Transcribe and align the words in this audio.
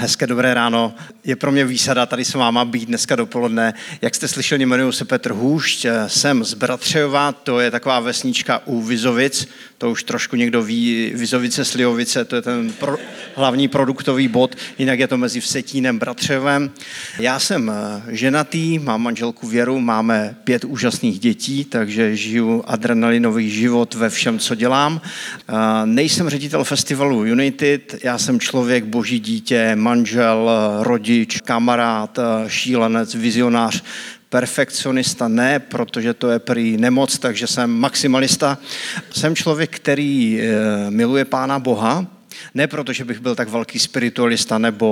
Hezké 0.00 0.26
dobré 0.26 0.54
ráno. 0.54 0.94
Je 1.24 1.36
pro 1.36 1.52
mě 1.52 1.64
výsada 1.64 2.06
tady 2.06 2.24
s 2.24 2.34
váma 2.34 2.64
být 2.64 2.86
dneska 2.86 3.16
dopoledne. 3.16 3.74
Jak 4.02 4.14
jste 4.14 4.28
slyšeli, 4.28 4.62
jmenuji 4.62 4.92
se 4.92 5.04
Petr 5.04 5.32
Hůšť, 5.32 5.86
jsem 6.06 6.44
z 6.44 6.54
Bratřejova, 6.54 7.32
to 7.32 7.60
je 7.60 7.70
taková 7.70 8.00
vesnička 8.00 8.62
u 8.64 8.82
Vizovic, 8.82 9.48
to 9.78 9.90
už 9.90 10.02
trošku 10.02 10.36
někdo 10.36 10.62
ví, 10.62 11.12
Vizovice, 11.14 11.64
Slijovice, 11.64 12.24
to 12.24 12.36
je 12.36 12.42
ten 12.42 12.72
pro, 12.72 12.96
hlavní 13.34 13.68
produktový 13.68 14.28
bod, 14.28 14.56
jinak 14.78 14.98
je 14.98 15.08
to 15.08 15.16
mezi 15.16 15.40
Vsetínem, 15.40 15.98
Bratřevem. 15.98 16.70
Já 17.18 17.38
jsem 17.38 17.72
eh, 17.74 18.02
ženatý, 18.16 18.78
mám 18.78 19.02
manželku 19.02 19.48
Věru, 19.48 19.80
máme 19.80 20.36
pět 20.44 20.64
úžasných 20.64 21.18
dětí, 21.18 21.64
takže 21.64 22.16
žiju 22.16 22.64
adrenalinový 22.66 23.50
život 23.50 23.94
ve 23.94 24.10
všem, 24.10 24.38
co 24.38 24.54
dělám. 24.54 25.00
Eh, 25.48 25.52
nejsem 25.84 26.28
ředitel 26.28 26.64
festivalu 26.64 27.24
United, 27.24 27.98
já 28.04 28.18
jsem 28.18 28.40
člověk, 28.40 28.84
boží 28.84 29.20
dítě, 29.20 29.76
manžel, 29.90 30.50
rodič, 30.86 31.40
kamarád, 31.40 32.18
šílenec, 32.46 33.14
vizionář, 33.14 33.82
perfekcionista 34.28 35.28
ne, 35.28 35.58
protože 35.58 36.14
to 36.14 36.30
je 36.30 36.38
prý 36.38 36.76
nemoc, 36.76 37.18
takže 37.18 37.46
jsem 37.46 37.70
maximalista. 37.70 38.58
Jsem 39.10 39.36
člověk, 39.36 39.76
který 39.76 40.40
eh, 40.40 40.90
miluje 40.90 41.24
Pána 41.24 41.58
Boha, 41.58 42.06
ne 42.54 42.66
proto, 42.66 42.92
že 42.92 43.04
bych 43.04 43.18
byl 43.18 43.34
tak 43.34 43.48
velký 43.48 43.78
spiritualista 43.78 44.58
nebo 44.58 44.88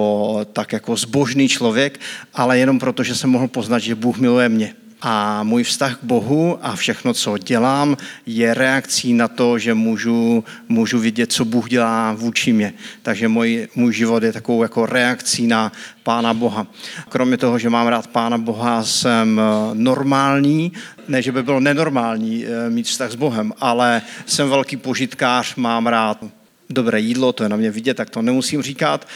tak 0.53 0.73
jako 0.73 0.97
zbožný 0.97 1.49
člověk, 1.49 2.01
ale 2.35 2.59
jenom 2.59 2.79
proto, 2.79 3.03
že 3.07 3.15
jsem 3.15 3.31
mohl 3.31 3.49
poznat, 3.49 3.79
že 3.79 3.95
Bůh 3.95 4.19
miluje 4.19 4.49
mě. 4.49 4.75
A 5.03 5.43
můj 5.43 5.63
vztah 5.63 5.97
k 5.97 6.05
Bohu 6.05 6.59
a 6.63 6.77
všechno, 6.77 7.15
co 7.15 7.39
dělám, 7.39 7.97
je 8.27 8.55
reakcí 8.55 9.15
na 9.15 9.29
to, 9.29 9.59
že 9.59 9.75
můžu, 9.75 10.45
můžu 10.69 10.99
vidět, 10.99 11.33
co 11.33 11.45
Bůh 11.45 11.69
dělá 11.69 12.13
vůči 12.13 12.53
mě. 12.53 12.73
Takže 13.03 13.29
můj, 13.29 13.69
můj 13.75 13.93
život 13.93 14.23
je 14.23 14.33
takovou 14.33 14.63
jako 14.63 14.87
reakcí 14.87 15.47
na 15.47 15.73
Pána 16.03 16.35
Boha. 16.35 16.67
Kromě 17.09 17.37
toho, 17.37 17.59
že 17.59 17.71
mám 17.71 17.87
rád 17.87 18.07
Pána 18.07 18.39
Boha, 18.39 18.85
jsem 18.85 19.41
eh, 19.41 19.75
normální, 19.75 20.73
ne, 21.09 21.23
že 21.23 21.33
by 21.33 21.43
bylo 21.43 21.61
nenormální 21.61 22.45
eh, 22.47 22.71
mít 22.71 22.87
vztah 22.87 23.11
s 23.11 23.15
Bohem, 23.15 23.53
ale 23.61 24.03
jsem 24.27 24.49
velký 24.49 24.77
požitkář, 24.77 25.57
mám 25.57 25.87
rád 25.87 26.25
dobré 26.71 27.01
jídlo, 27.01 27.33
to 27.33 27.43
je 27.43 27.49
na 27.49 27.57
mě 27.57 27.71
vidět, 27.71 27.95
tak 27.95 28.11
to 28.11 28.23
nemusím 28.23 28.63
říkat. 28.63 29.09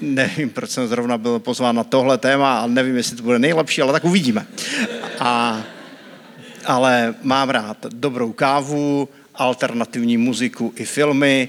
Nevím, 0.00 0.50
proč 0.50 0.70
jsem 0.70 0.88
zrovna 0.88 1.18
byl 1.18 1.38
pozván 1.38 1.76
na 1.76 1.84
tohle 1.84 2.18
téma 2.18 2.60
a 2.60 2.66
nevím, 2.66 2.96
jestli 2.96 3.16
to 3.16 3.22
bude 3.22 3.38
nejlepší, 3.38 3.82
ale 3.82 3.92
tak 3.92 4.04
uvidíme. 4.04 4.46
A, 5.18 5.62
ale 6.64 7.14
mám 7.22 7.50
rád 7.50 7.86
dobrou 7.88 8.32
kávu, 8.32 9.08
alternativní 9.38 10.16
muziku 10.16 10.72
i 10.76 10.84
filmy. 10.84 11.48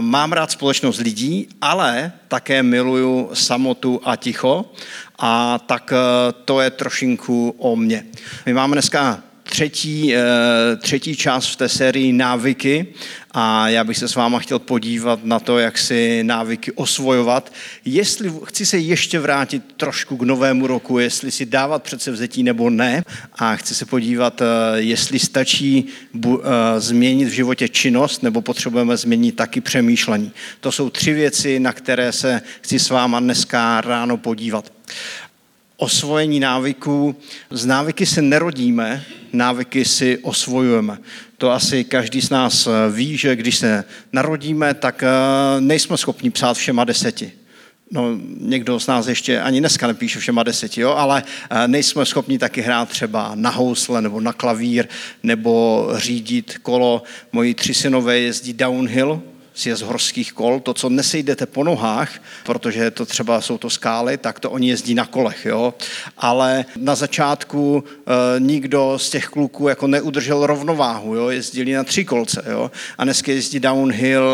Mám 0.00 0.32
rád 0.32 0.50
společnost 0.50 0.98
lidí, 0.98 1.48
ale 1.60 2.12
také 2.28 2.62
miluju 2.62 3.30
samotu 3.34 4.00
a 4.04 4.16
ticho. 4.16 4.72
A 5.18 5.58
tak 5.58 5.92
eh, 5.92 6.32
to 6.44 6.60
je 6.60 6.70
trošinku 6.70 7.54
o 7.58 7.76
mně. 7.76 8.04
My 8.46 8.54
máme 8.54 8.74
dneska 8.74 9.22
třetí, 9.42 10.14
eh, 10.14 10.20
třetí 10.76 11.16
část 11.16 11.46
v 11.46 11.56
té 11.56 11.68
sérii 11.68 12.12
návyky 12.12 12.86
a 13.40 13.68
já 13.68 13.84
bych 13.84 13.98
se 13.98 14.08
s 14.08 14.14
váma 14.14 14.38
chtěl 14.38 14.58
podívat 14.58 15.24
na 15.24 15.40
to, 15.40 15.58
jak 15.58 15.78
si 15.78 16.24
návyky 16.24 16.72
osvojovat. 16.72 17.52
Jestli 17.84 18.32
chci 18.44 18.66
se 18.66 18.78
ještě 18.78 19.18
vrátit 19.20 19.62
trošku 19.76 20.16
k 20.16 20.22
novému 20.22 20.66
roku, 20.66 20.98
jestli 20.98 21.30
si 21.30 21.46
dávat 21.46 21.82
předsevzetí 21.82 22.42
nebo 22.42 22.70
ne 22.70 23.04
a 23.34 23.56
chci 23.56 23.74
se 23.74 23.84
podívat, 23.84 24.42
eh, 24.42 24.44
jestli 24.74 25.18
stačí 25.18 25.86
eh, 26.24 26.30
změnit 26.78 27.24
v 27.24 27.32
životě 27.32 27.68
činnost 27.68 28.22
nebo 28.22 28.42
potřebujeme 28.42 28.96
změnit 28.96 29.36
taky 29.36 29.60
přemýšlení. 29.60 30.32
To 30.60 30.72
jsou 30.72 30.90
tři 30.90 31.12
věci, 31.12 31.60
na 31.60 31.72
které 31.72 32.12
se 32.12 32.42
chci 32.60 32.78
s 32.78 32.90
váma 32.90 33.20
dneska 33.20 33.80
ráno 33.80 34.16
podívat 34.16 34.72
osvojení 35.76 36.40
návyků. 36.40 37.16
Z 37.50 37.66
návyky 37.66 38.06
se 38.06 38.22
nerodíme, 38.22 39.04
návyky 39.32 39.84
si 39.84 40.18
osvojujeme. 40.18 40.98
To 41.38 41.50
asi 41.50 41.84
každý 41.84 42.20
z 42.20 42.30
nás 42.30 42.66
eh, 42.66 42.70
ví, 42.90 43.16
že 43.16 43.36
když 43.36 43.56
se 43.56 43.84
narodíme, 44.12 44.74
tak 44.74 45.02
eh, 45.02 45.60
nejsme 45.60 45.96
schopni 45.96 46.30
psát 46.30 46.56
všema 46.56 46.84
deseti. 46.84 47.32
No, 47.90 48.18
někdo 48.40 48.80
z 48.80 48.86
nás 48.86 49.06
ještě 49.06 49.40
ani 49.40 49.60
dneska 49.60 49.86
nepíše 49.86 50.18
všema 50.18 50.42
deseti, 50.42 50.80
jo, 50.80 50.90
ale 50.90 51.22
eh, 51.50 51.68
nejsme 51.68 52.06
schopni 52.06 52.38
taky 52.38 52.60
hrát 52.60 52.88
třeba 52.88 53.32
na 53.34 53.50
housle 53.50 54.02
nebo 54.02 54.20
na 54.20 54.32
klavír 54.32 54.86
nebo 55.22 55.88
řídit 55.96 56.58
kolo. 56.62 57.02
Moji 57.32 57.54
tři 57.54 57.74
synové 57.74 58.18
jezdí 58.18 58.52
downhill, 58.52 59.22
z 59.58 59.82
horských 59.82 60.32
kol, 60.32 60.60
to, 60.60 60.74
co 60.74 60.88
nesejdete 60.88 61.46
po 61.46 61.64
nohách, 61.64 62.22
protože 62.44 62.90
to 62.90 63.06
třeba 63.06 63.40
jsou 63.40 63.58
to 63.58 63.70
skály, 63.70 64.16
tak 64.16 64.40
to 64.40 64.50
oni 64.50 64.68
jezdí 64.68 64.94
na 64.94 65.06
kolech, 65.06 65.46
jo. 65.46 65.74
Ale 66.18 66.64
na 66.76 66.94
začátku 66.94 67.84
e, 67.86 68.40
nikdo 68.40 68.98
z 68.98 69.10
těch 69.10 69.26
kluků 69.26 69.68
jako 69.68 69.86
neudržel 69.86 70.46
rovnováhu, 70.46 71.14
jo. 71.14 71.28
Jezdili 71.28 71.72
na 71.72 71.84
tři 71.84 72.04
kolce, 72.04 72.42
jo. 72.50 72.70
A 72.98 73.04
dneska 73.04 73.32
jezdí 73.32 73.60
downhill, 73.60 74.32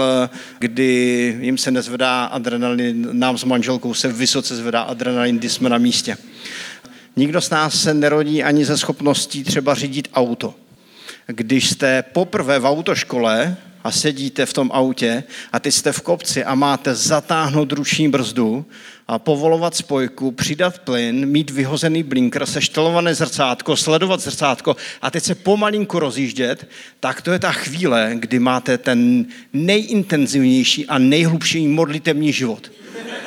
kdy 0.58 1.36
jim 1.40 1.58
se 1.58 1.70
nezvedá 1.70 2.24
adrenalin, 2.24 3.08
nám 3.12 3.38
s 3.38 3.44
manželkou 3.44 3.94
se 3.94 4.08
vysoce 4.08 4.56
zvedá 4.56 4.82
adrenalin, 4.82 5.38
když 5.38 5.52
jsme 5.52 5.68
na 5.68 5.78
místě. 5.78 6.16
Nikdo 7.16 7.40
z 7.40 7.50
nás 7.50 7.82
se 7.82 7.94
nerodí 7.94 8.42
ani 8.42 8.64
ze 8.64 8.78
schopností 8.78 9.44
třeba 9.44 9.74
řídit 9.74 10.08
auto. 10.14 10.54
Když 11.26 11.70
jste 11.70 12.02
poprvé 12.02 12.58
v 12.58 12.66
autoškole, 12.66 13.56
a 13.84 13.90
sedíte 13.90 14.46
v 14.46 14.52
tom 14.52 14.70
autě 14.74 15.24
a 15.52 15.60
ty 15.60 15.72
jste 15.72 15.92
v 15.92 16.00
kopci 16.00 16.44
a 16.44 16.54
máte 16.54 16.94
zatáhnout 16.94 17.72
ruční 17.72 18.08
brzdu 18.08 18.66
a 19.08 19.18
povolovat 19.18 19.76
spojku, 19.76 20.30
přidat 20.30 20.78
plyn, 20.78 21.26
mít 21.26 21.50
vyhozený 21.50 22.02
blinker, 22.02 22.46
seštelované 22.46 23.14
zrcátko, 23.14 23.76
sledovat 23.76 24.20
zrcátko 24.20 24.76
a 25.02 25.10
teď 25.10 25.24
se 25.24 25.34
pomalinku 25.34 25.98
rozjíždět, 25.98 26.68
tak 27.00 27.22
to 27.22 27.32
je 27.32 27.38
ta 27.38 27.52
chvíle, 27.52 28.10
kdy 28.14 28.38
máte 28.38 28.78
ten 28.78 29.26
nejintenzivnější 29.52 30.86
a 30.86 30.98
nejhlubší 30.98 31.68
modlitevní 31.68 32.32
život. 32.32 32.72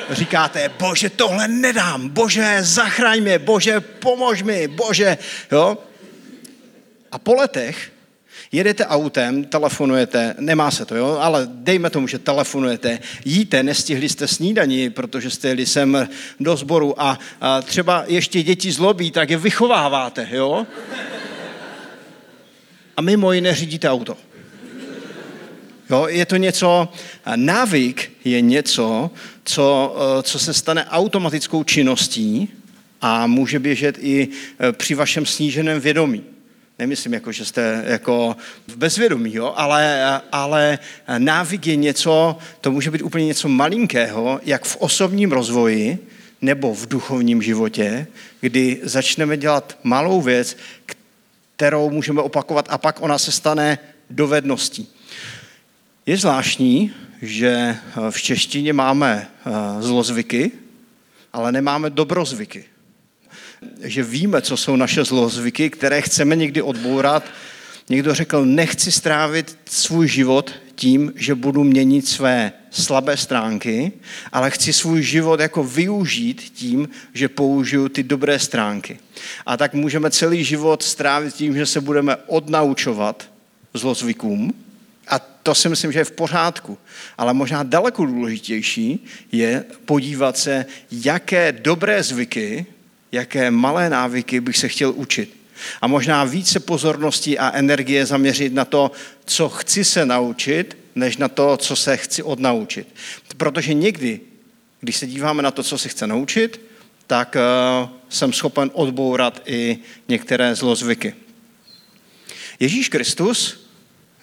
Říkáte, 0.09 0.71
bože, 0.79 1.09
tohle 1.09 1.47
nedám, 1.47 2.09
bože, 2.09 2.57
zachraň 2.61 3.21
mě, 3.21 3.39
bože, 3.39 3.79
pomož 3.79 4.43
mi, 4.43 4.67
bože, 4.67 5.17
jo? 5.51 5.77
A 7.17 7.19
po 7.19 7.33
letech 7.33 7.91
Jedete 8.51 8.85
autem, 8.85 9.43
telefonujete, 9.43 10.35
nemá 10.39 10.71
se 10.71 10.85
to, 10.85 10.95
jo, 10.95 11.17
ale 11.21 11.47
dejme 11.51 11.89
tomu, 11.89 12.07
že 12.07 12.19
telefonujete, 12.19 12.99
jíte, 13.25 13.63
nestihli 13.63 14.09
jste 14.09 14.27
snídaní, 14.27 14.89
protože 14.89 15.29
jste 15.29 15.47
jeli 15.47 15.65
sem 15.65 16.09
do 16.39 16.55
sboru 16.55 17.01
a, 17.01 17.19
a 17.41 17.61
třeba 17.61 18.03
ještě 18.07 18.43
děti 18.43 18.71
zlobí, 18.71 19.11
tak 19.11 19.29
je 19.29 19.37
vychováváte, 19.37 20.27
jo. 20.31 20.67
A 22.97 23.01
mimo 23.01 23.31
jiné 23.31 23.55
řídíte 23.55 23.89
auto. 23.89 24.17
Jo, 25.89 26.07
je 26.07 26.25
to 26.25 26.37
něco, 26.37 26.89
návyk 27.35 28.11
je 28.23 28.41
něco, 28.41 29.11
co, 29.43 29.95
co 30.23 30.39
se 30.39 30.53
stane 30.53 30.85
automatickou 30.85 31.63
činností 31.63 32.49
a 33.01 33.27
může 33.27 33.59
běžet 33.59 33.97
i 33.99 34.27
při 34.71 34.95
vašem 34.95 35.25
sníženém 35.25 35.79
vědomí. 35.79 36.36
Nemyslím, 36.79 37.13
jako, 37.13 37.31
že 37.31 37.45
jste 37.45 37.83
jako 37.87 38.35
v 38.67 38.75
bezvědomí, 38.75 39.33
jo? 39.33 39.53
Ale, 39.55 40.21
ale 40.31 40.79
návyk 41.17 41.67
je 41.67 41.75
něco, 41.75 42.37
to 42.61 42.71
může 42.71 42.91
být 42.91 43.01
úplně 43.01 43.25
něco 43.25 43.47
malinkého, 43.47 44.39
jak 44.43 44.65
v 44.65 44.75
osobním 44.75 45.31
rozvoji 45.31 46.07
nebo 46.41 46.73
v 46.73 46.87
duchovním 46.87 47.41
životě, 47.41 48.07
kdy 48.41 48.79
začneme 48.83 49.37
dělat 49.37 49.77
malou 49.83 50.21
věc, 50.21 50.57
kterou 51.55 51.89
můžeme 51.89 52.21
opakovat 52.21 52.67
a 52.69 52.77
pak 52.77 53.01
ona 53.01 53.17
se 53.17 53.31
stane 53.31 53.79
dovedností. 54.09 54.93
Je 56.05 56.17
zvláštní, 56.17 56.93
že 57.21 57.77
v 58.09 58.21
češtině 58.21 58.73
máme 58.73 59.27
eh, 59.27 59.81
zlozvyky, 59.81 60.51
ale 61.33 61.51
nemáme 61.51 61.89
dobrozvyky 61.89 62.65
že 63.83 64.03
víme, 64.03 64.41
co 64.41 64.57
jsou 64.57 64.75
naše 64.75 65.03
zlozvyky, 65.03 65.69
které 65.69 66.01
chceme 66.01 66.35
někdy 66.35 66.61
odbourat. 66.61 67.23
Někdo 67.89 68.13
řekl, 68.13 68.45
nechci 68.45 68.91
strávit 68.91 69.57
svůj 69.65 70.07
život 70.07 70.51
tím, 70.75 71.13
že 71.15 71.35
budu 71.35 71.63
měnit 71.63 72.07
své 72.07 72.51
slabé 72.71 73.17
stránky, 73.17 73.91
ale 74.31 74.51
chci 74.51 74.73
svůj 74.73 75.03
život 75.03 75.39
jako 75.39 75.63
využít 75.63 76.41
tím, 76.41 76.89
že 77.13 77.29
použiju 77.29 77.89
ty 77.89 78.03
dobré 78.03 78.39
stránky. 78.39 78.99
A 79.45 79.57
tak 79.57 79.73
můžeme 79.73 80.11
celý 80.11 80.43
život 80.43 80.83
strávit 80.83 81.33
tím, 81.33 81.55
že 81.55 81.65
se 81.65 81.81
budeme 81.81 82.15
odnaučovat 82.15 83.29
zlozvykům, 83.73 84.53
a 85.07 85.19
to 85.19 85.55
si 85.55 85.69
myslím, 85.69 85.91
že 85.91 85.99
je 85.99 86.05
v 86.05 86.11
pořádku. 86.11 86.77
Ale 87.17 87.33
možná 87.33 87.63
daleko 87.63 88.05
důležitější 88.05 89.05
je 89.31 89.65
podívat 89.85 90.37
se, 90.37 90.65
jaké 90.91 91.51
dobré 91.51 92.03
zvyky 92.03 92.65
jaké 93.11 93.51
malé 93.51 93.89
návyky 93.89 94.39
bych 94.39 94.57
se 94.57 94.67
chtěl 94.67 94.93
učit. 94.95 95.37
A 95.81 95.87
možná 95.87 96.23
více 96.23 96.59
pozornosti 96.59 97.39
a 97.39 97.51
energie 97.51 98.05
zaměřit 98.05 98.53
na 98.53 98.65
to, 98.65 98.91
co 99.25 99.49
chci 99.49 99.85
se 99.85 100.05
naučit, 100.05 100.77
než 100.95 101.17
na 101.17 101.27
to, 101.27 101.57
co 101.57 101.75
se 101.75 101.97
chci 101.97 102.23
odnaučit. 102.23 102.87
Protože 103.37 103.73
někdy 103.73 104.19
když 104.81 104.97
se 104.97 105.07
díváme 105.07 105.43
na 105.43 105.51
to, 105.51 105.63
co 105.63 105.77
si 105.77 105.89
chce 105.89 106.07
naučit, 106.07 106.61
tak 107.07 107.35
uh, 107.35 107.89
jsem 108.09 108.33
schopen 108.33 108.71
odbourat 108.73 109.41
i 109.45 109.77
některé 110.07 110.55
zlozvyky. 110.55 111.15
Ježíš 112.59 112.89
Kristus, 112.89 113.67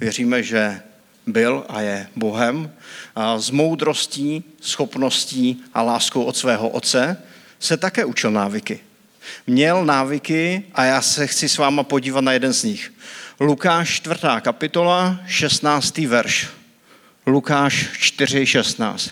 věříme, 0.01 0.43
že 0.43 0.83
byl 1.27 1.65
a 1.69 1.81
je 1.81 2.09
Bohem, 2.17 2.73
a 3.15 3.39
s 3.39 3.51
moudrostí, 3.51 4.45
schopností 4.61 5.63
a 5.75 5.83
láskou 5.83 6.25
od 6.25 6.37
svého 6.37 6.69
otce 6.69 7.23
se 7.61 7.77
také 7.77 8.05
učil 8.05 8.31
návyky. 8.31 8.81
Měl 9.47 9.85
návyky 9.85 10.63
a 10.75 10.85
já 10.85 11.03
se 11.03 11.27
chci 11.27 11.49
s 11.49 11.59
váma 11.59 11.83
podívat 11.83 12.21
na 12.21 12.33
jeden 12.33 12.53
z 12.53 12.65
nich. 12.65 12.93
Lukáš 13.41 13.91
4. 13.91 14.21
kapitola, 14.41 15.21
16. 15.27 15.99
verš. 15.99 16.49
Lukáš 17.27 17.89
4, 17.99 18.47
16. 18.47 19.11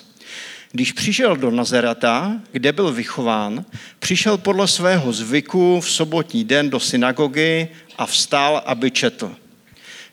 Když 0.72 0.92
přišel 0.92 1.36
do 1.36 1.50
Nazareta, 1.50 2.40
kde 2.52 2.72
byl 2.72 2.92
vychován, 2.92 3.64
přišel 3.98 4.38
podle 4.38 4.68
svého 4.68 5.12
zvyku 5.12 5.80
v 5.80 5.90
sobotní 5.90 6.44
den 6.44 6.70
do 6.70 6.80
synagogy 6.80 7.68
a 7.98 8.06
vstál, 8.06 8.62
aby 8.66 8.90
četl. 8.90 9.36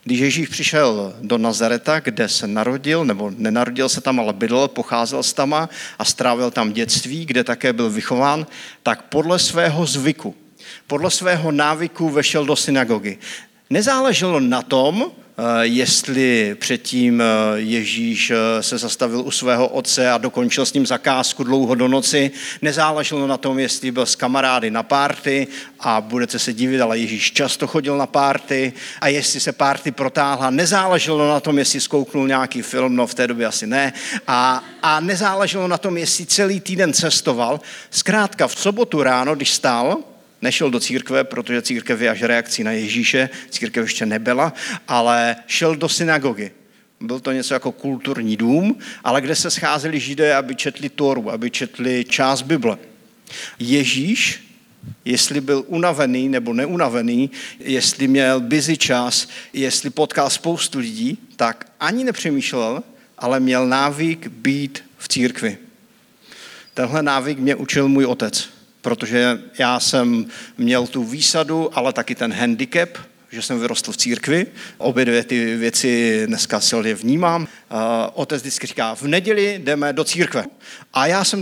Když 0.04 0.20
Ježíš 0.20 0.48
přišel 0.48 1.14
do 1.20 1.38
Nazareta, 1.38 2.00
kde 2.00 2.28
se 2.28 2.46
narodil, 2.46 3.04
nebo 3.04 3.32
nenarodil 3.36 3.88
se 3.88 4.00
tam, 4.00 4.20
ale 4.20 4.32
bydlel, 4.32 4.68
pocházel 4.68 5.22
z 5.22 5.32
tama 5.32 5.68
a 5.98 6.04
strávil 6.04 6.50
tam 6.50 6.72
dětství, 6.72 7.26
kde 7.26 7.44
také 7.44 7.72
byl 7.72 7.90
vychován, 7.90 8.46
tak 8.82 9.02
podle 9.02 9.38
svého 9.38 9.86
zvyku, 9.86 10.34
podle 10.86 11.10
svého 11.10 11.52
návyku 11.52 12.08
vešel 12.08 12.44
do 12.44 12.56
synagogy. 12.56 13.18
Nezáleželo 13.70 14.40
na 14.40 14.62
tom, 14.62 15.12
jestli 15.62 16.56
předtím 16.58 17.20
eh, 17.20 17.24
Ježíš 17.54 18.30
eh, 18.30 18.62
se 18.62 18.78
zastavil 18.78 19.20
u 19.20 19.30
svého 19.30 19.68
otce 19.68 20.10
a 20.10 20.18
dokončil 20.18 20.66
s 20.66 20.72
ním 20.72 20.86
zakázku 20.86 21.44
dlouho 21.44 21.74
do 21.74 21.88
noci. 21.88 22.30
Nezáleželo 22.62 23.26
na 23.26 23.36
tom, 23.36 23.58
jestli 23.58 23.90
byl 23.90 24.06
s 24.06 24.14
kamarády 24.14 24.70
na 24.70 24.82
párty 24.82 25.46
a 25.80 26.00
budete 26.00 26.38
se 26.38 26.52
divit, 26.52 26.80
ale 26.80 26.98
Ježíš 26.98 27.32
často 27.32 27.66
chodil 27.66 27.98
na 27.98 28.06
párty 28.06 28.72
a 29.00 29.08
jestli 29.08 29.40
se 29.40 29.52
párty 29.52 29.90
protáhla. 29.90 30.50
Nezáleželo 30.50 31.28
na 31.28 31.40
tom, 31.40 31.58
jestli 31.58 31.80
zkouknul 31.80 32.28
nějaký 32.28 32.62
film, 32.62 32.96
no 32.96 33.06
v 33.06 33.14
té 33.14 33.26
době 33.26 33.46
asi 33.46 33.66
ne. 33.66 33.92
A, 34.26 34.64
a 34.82 35.00
nezáleželo 35.00 35.68
na 35.68 35.78
tom, 35.78 35.96
jestli 35.96 36.26
celý 36.26 36.60
týden 36.60 36.92
cestoval. 36.92 37.60
Zkrátka 37.90 38.48
v 38.48 38.58
sobotu 38.58 39.02
ráno, 39.02 39.34
když 39.34 39.54
stál, 39.54 39.98
Nešel 40.42 40.70
do 40.70 40.80
církve, 40.80 41.24
protože 41.24 41.62
církev 41.62 42.00
je 42.00 42.10
až 42.10 42.22
reakcí 42.22 42.64
na 42.64 42.72
Ježíše, 42.72 43.28
církev 43.50 43.84
ještě 43.84 44.06
nebyla, 44.06 44.52
ale 44.88 45.36
šel 45.46 45.76
do 45.76 45.88
synagogy. 45.88 46.50
Byl 47.00 47.20
to 47.20 47.32
něco 47.32 47.54
jako 47.54 47.72
kulturní 47.72 48.36
dům, 48.36 48.78
ale 49.04 49.20
kde 49.20 49.34
se 49.34 49.50
scházeli 49.50 50.00
židé, 50.00 50.34
aby 50.34 50.54
četli 50.54 50.88
Toru, 50.88 51.30
aby 51.30 51.50
četli 51.50 52.04
část 52.08 52.42
Bible. 52.42 52.78
Ježíš, 53.58 54.50
jestli 55.04 55.40
byl 55.40 55.64
unavený 55.66 56.28
nebo 56.28 56.52
neunavený, 56.52 57.30
jestli 57.58 58.08
měl 58.08 58.40
busy 58.40 58.76
čas, 58.76 59.28
jestli 59.52 59.90
potkal 59.90 60.30
spoustu 60.30 60.78
lidí, 60.78 61.18
tak 61.36 61.72
ani 61.80 62.04
nepřemýšlel, 62.04 62.82
ale 63.18 63.40
měl 63.40 63.66
návyk 63.66 64.26
být 64.26 64.84
v 64.98 65.08
církvi. 65.08 65.58
Tenhle 66.74 67.02
návyk 67.02 67.38
mě 67.38 67.54
učil 67.54 67.88
můj 67.88 68.04
otec 68.06 68.59
protože 68.82 69.38
já 69.58 69.80
jsem 69.80 70.26
měl 70.58 70.86
tu 70.86 71.04
výsadu, 71.04 71.78
ale 71.78 71.92
taky 71.92 72.14
ten 72.14 72.32
handicap, 72.32 72.88
že 73.32 73.42
jsem 73.42 73.60
vyrostl 73.60 73.92
v 73.92 73.96
církvi. 73.96 74.46
Obě 74.78 75.04
dvě 75.04 75.24
ty 75.24 75.56
věci 75.56 76.22
dneska 76.26 76.60
silně 76.60 76.94
vnímám. 76.94 77.46
Otec 78.14 78.42
vždycky 78.42 78.66
říká, 78.66 78.94
v 78.94 79.02
neděli 79.02 79.60
jdeme 79.64 79.92
do 79.92 80.04
církve. 80.04 80.44
A 80.92 81.06
já 81.06 81.24
jsem, 81.24 81.40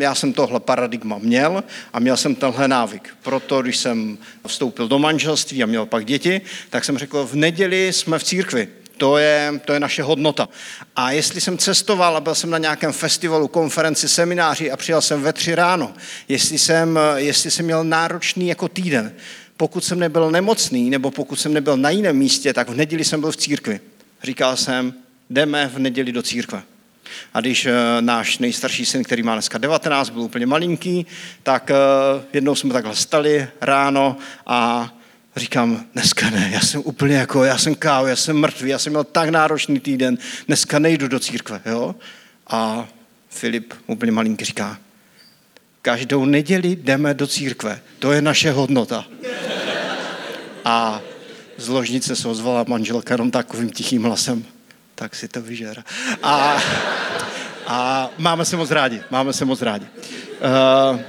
já 0.00 0.14
jsem 0.14 0.32
tohle 0.32 0.60
paradigma 0.60 1.18
měl 1.18 1.64
a 1.92 2.00
měl 2.00 2.16
jsem 2.16 2.34
tenhle 2.34 2.68
návyk. 2.68 3.14
Proto, 3.22 3.62
když 3.62 3.76
jsem 3.76 4.18
vstoupil 4.46 4.88
do 4.88 4.98
manželství 4.98 5.62
a 5.62 5.66
měl 5.66 5.86
pak 5.86 6.04
děti, 6.04 6.40
tak 6.70 6.84
jsem 6.84 6.98
řekl, 6.98 7.26
v 7.26 7.34
neděli 7.34 7.92
jsme 7.92 8.18
v 8.18 8.24
církvi. 8.24 8.68
To 9.00 9.18
je, 9.18 9.60
to 9.64 9.72
je 9.72 9.80
naše 9.80 10.02
hodnota. 10.02 10.48
A 10.96 11.10
jestli 11.10 11.40
jsem 11.40 11.58
cestoval 11.58 12.16
a 12.16 12.20
byl 12.20 12.34
jsem 12.34 12.50
na 12.50 12.58
nějakém 12.58 12.92
festivalu, 12.92 13.48
konferenci, 13.48 14.08
semináři 14.08 14.70
a 14.70 14.76
přijel 14.76 15.00
jsem 15.00 15.22
ve 15.22 15.32
tři 15.32 15.54
ráno, 15.54 15.94
jestli 16.28 16.58
jsem, 16.58 16.98
jestli 17.16 17.50
jsem 17.50 17.64
měl 17.64 17.84
náročný 17.84 18.48
jako 18.48 18.68
týden, 18.68 19.12
pokud 19.56 19.84
jsem 19.84 19.98
nebyl 19.98 20.30
nemocný 20.30 20.90
nebo 20.90 21.10
pokud 21.10 21.36
jsem 21.36 21.52
nebyl 21.52 21.76
na 21.76 21.90
jiném 21.90 22.16
místě, 22.16 22.52
tak 22.52 22.68
v 22.68 22.74
neděli 22.74 23.04
jsem 23.04 23.20
byl 23.20 23.32
v 23.32 23.36
církvi. 23.36 23.80
Říkal 24.22 24.56
jsem, 24.56 24.94
jdeme 25.30 25.70
v 25.74 25.78
neděli 25.78 26.12
do 26.12 26.22
církve. 26.22 26.62
A 27.34 27.40
když 27.40 27.66
uh, 27.66 27.72
náš 28.00 28.38
nejstarší 28.38 28.86
syn, 28.86 29.04
který 29.04 29.22
má 29.22 29.34
dneska 29.34 29.58
19, 29.58 30.10
byl 30.10 30.22
úplně 30.22 30.46
malinký, 30.46 31.06
tak 31.42 31.70
uh, 31.70 32.22
jednou 32.32 32.54
jsme 32.54 32.72
takhle 32.72 32.96
stali 32.96 33.48
ráno 33.60 34.16
a 34.46 34.90
Říkám, 35.40 35.84
dneska 35.92 36.30
ne, 36.30 36.50
já 36.52 36.60
jsem 36.60 36.82
úplně 36.84 37.16
jako, 37.16 37.44
já 37.44 37.58
jsem 37.58 37.74
kávo, 37.74 38.06
já 38.06 38.16
jsem 38.16 38.36
mrtvý, 38.36 38.70
já 38.70 38.78
jsem 38.78 38.92
měl 38.92 39.04
tak 39.04 39.28
náročný 39.28 39.80
týden, 39.80 40.18
dneska 40.46 40.78
nejdu 40.78 41.08
do 41.08 41.20
církve, 41.20 41.60
jo? 41.66 41.94
A 42.46 42.88
Filip, 43.28 43.74
úplně 43.86 44.12
malinký, 44.12 44.44
říká, 44.44 44.78
každou 45.82 46.24
neděli 46.24 46.76
jdeme 46.76 47.14
do 47.14 47.26
církve, 47.26 47.80
to 47.98 48.12
je 48.12 48.22
naše 48.22 48.50
hodnota. 48.50 49.04
A 50.64 51.00
z 51.56 51.68
ložnice 51.68 52.16
se 52.16 52.28
ozvala 52.28 52.64
manželka 52.68 53.14
jenom 53.14 53.30
takovým 53.30 53.70
tichým 53.70 54.02
hlasem, 54.02 54.44
tak 54.94 55.14
si 55.14 55.28
to 55.28 55.42
vyžer. 55.42 55.84
A, 56.22 56.62
a 57.66 58.10
máme 58.18 58.44
se 58.44 58.56
moc 58.56 58.70
rádi, 58.70 59.02
máme 59.10 59.32
se 59.32 59.44
moc 59.44 59.62
rádi. 59.62 59.86
Uh, 60.92 61.00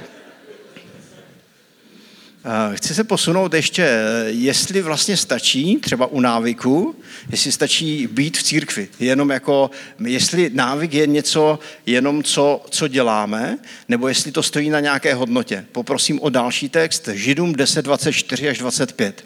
chci 2.74 2.94
se 2.94 3.04
posunout 3.04 3.54
ještě, 3.54 3.82
eh, 3.82 4.24
jestli 4.30 4.82
vlastně 4.82 5.16
stačí, 5.16 5.76
třeba 5.76 6.06
u 6.06 6.20
návyku, 6.20 6.96
jestli 7.30 7.52
stačí 7.52 8.06
být 8.06 8.36
v 8.36 8.42
církvi. 8.42 8.88
Jenom 9.00 9.30
jako, 9.30 9.70
jestli 10.04 10.50
návyk 10.54 10.94
je 10.94 11.06
něco 11.06 11.58
jenom, 11.86 12.22
co, 12.22 12.64
co 12.70 12.88
děláme, 12.88 13.58
nebo 13.88 14.08
jestli 14.08 14.32
to 14.32 14.42
stojí 14.42 14.70
na 14.70 14.80
nějaké 14.80 15.14
hodnotě. 15.14 15.64
Poprosím 15.72 16.20
o 16.20 16.30
další 16.30 16.68
text, 16.68 17.08
Židům 17.12 17.52
10, 17.52 17.84
24 17.84 18.48
až 18.48 18.58
25. 18.58 19.24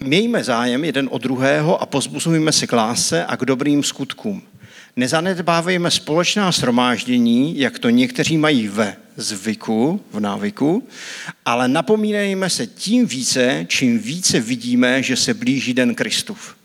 Mějme 0.00 0.44
zájem 0.44 0.84
jeden 0.84 1.08
od 1.12 1.22
druhého 1.22 1.82
a 1.82 1.86
pozbuzujme 1.86 2.52
se 2.52 2.66
k 2.66 2.72
lásce 2.72 3.24
a 3.24 3.36
k 3.36 3.44
dobrým 3.44 3.82
skutkům. 3.84 4.42
Nezanedbávejme 4.96 5.90
společná 5.90 6.52
shromáždění, 6.52 7.58
jak 7.58 7.78
to 7.78 7.90
někteří 7.90 8.36
mají 8.36 8.68
ve 8.68 8.96
zvyku, 9.16 10.00
v 10.12 10.20
návyku, 10.20 10.88
ale 11.44 11.68
napomínejme 11.68 12.50
se 12.50 12.66
tím 12.66 13.06
více, 13.06 13.66
čím 13.68 13.98
více 13.98 14.40
vidíme, 14.40 15.02
že 15.02 15.16
se 15.16 15.34
blíží 15.34 15.74
den 15.74 15.94
Kristův. 15.94 16.56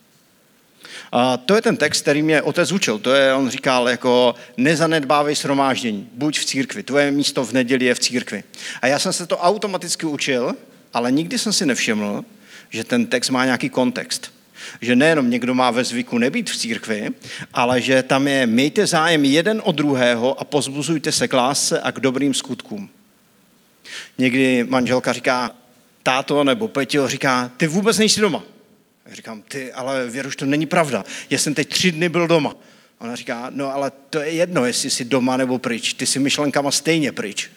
A 1.12 1.38
to 1.38 1.56
je 1.56 1.62
ten 1.62 1.78
text, 1.78 2.02
který 2.02 2.22
mě 2.22 2.42
otec 2.42 2.72
učil. 2.72 3.00
To 3.00 3.14
je, 3.14 3.34
on 3.34 3.50
říkal, 3.50 3.90
jako 3.90 4.36
nezanedbávej 4.58 5.36
shromáždění, 5.36 6.10
buď 6.14 6.40
v 6.40 6.46
církvi, 6.46 6.84
tvoje 6.84 7.12
místo 7.12 7.46
v 7.46 7.52
neděli 7.52 7.86
je 7.86 7.96
v 7.96 8.00
církvi. 8.00 8.44
A 8.82 8.88
já 8.88 9.00
jsem 9.00 9.14
se 9.14 9.28
to 9.28 9.38
automaticky 9.38 10.06
učil, 10.06 10.56
ale 10.94 11.12
nikdy 11.12 11.40
jsem 11.40 11.54
si 11.54 11.66
nevšiml, 11.66 12.26
že 12.70 12.84
ten 12.84 13.06
text 13.06 13.30
má 13.30 13.46
nějaký 13.46 13.70
kontext 13.70 14.41
že 14.82 14.96
nejenom 14.96 15.30
někdo 15.30 15.54
má 15.54 15.72
ve 15.72 15.84
zvyku 15.84 16.18
nebýt 16.18 16.50
v 16.50 16.58
církvi, 16.58 17.10
ale 17.54 17.82
že 17.82 18.04
tam 18.04 18.28
je 18.28 18.48
mějte 18.48 18.88
zájem 18.88 19.26
jeden 19.26 19.62
od 19.66 19.76
druhého 19.76 20.40
a 20.40 20.44
pozbuzujte 20.44 21.12
se 21.12 21.28
k 21.28 21.34
lásce 21.34 21.82
a 21.82 21.92
k 21.92 22.00
dobrým 22.00 22.34
skutkům. 22.34 22.90
Někdy 24.18 24.64
manželka 24.64 25.14
říká, 25.14 25.52
táto 26.04 26.44
nebo 26.44 26.68
Peťo 26.68 27.08
říká, 27.08 27.52
ty 27.58 27.68
vůbec 27.68 27.98
nejsi 27.98 28.22
doma. 28.22 28.44
Já 29.06 29.16
říkám, 29.16 29.42
ty, 29.42 29.74
ale 29.74 30.08
věruš, 30.08 30.36
to 30.36 30.46
není 30.46 30.66
pravda. 30.66 31.06
Já 31.30 31.38
jsem 31.38 31.54
teď 31.54 31.70
tři 31.70 31.92
dny 31.92 32.10
byl 32.10 32.28
doma. 32.28 32.56
Ona 33.00 33.16
říká, 33.16 33.48
no 33.50 33.74
ale 33.74 33.92
to 34.10 34.20
je 34.20 34.32
jedno, 34.32 34.66
jestli 34.66 34.90
jsi 34.90 35.06
doma 35.06 35.38
nebo 35.38 35.60
pryč. 35.60 35.94
Ty 35.94 36.06
jsi 36.06 36.20
myšlenkama 36.20 36.72
stejně 36.72 37.12
pryč. 37.12 37.50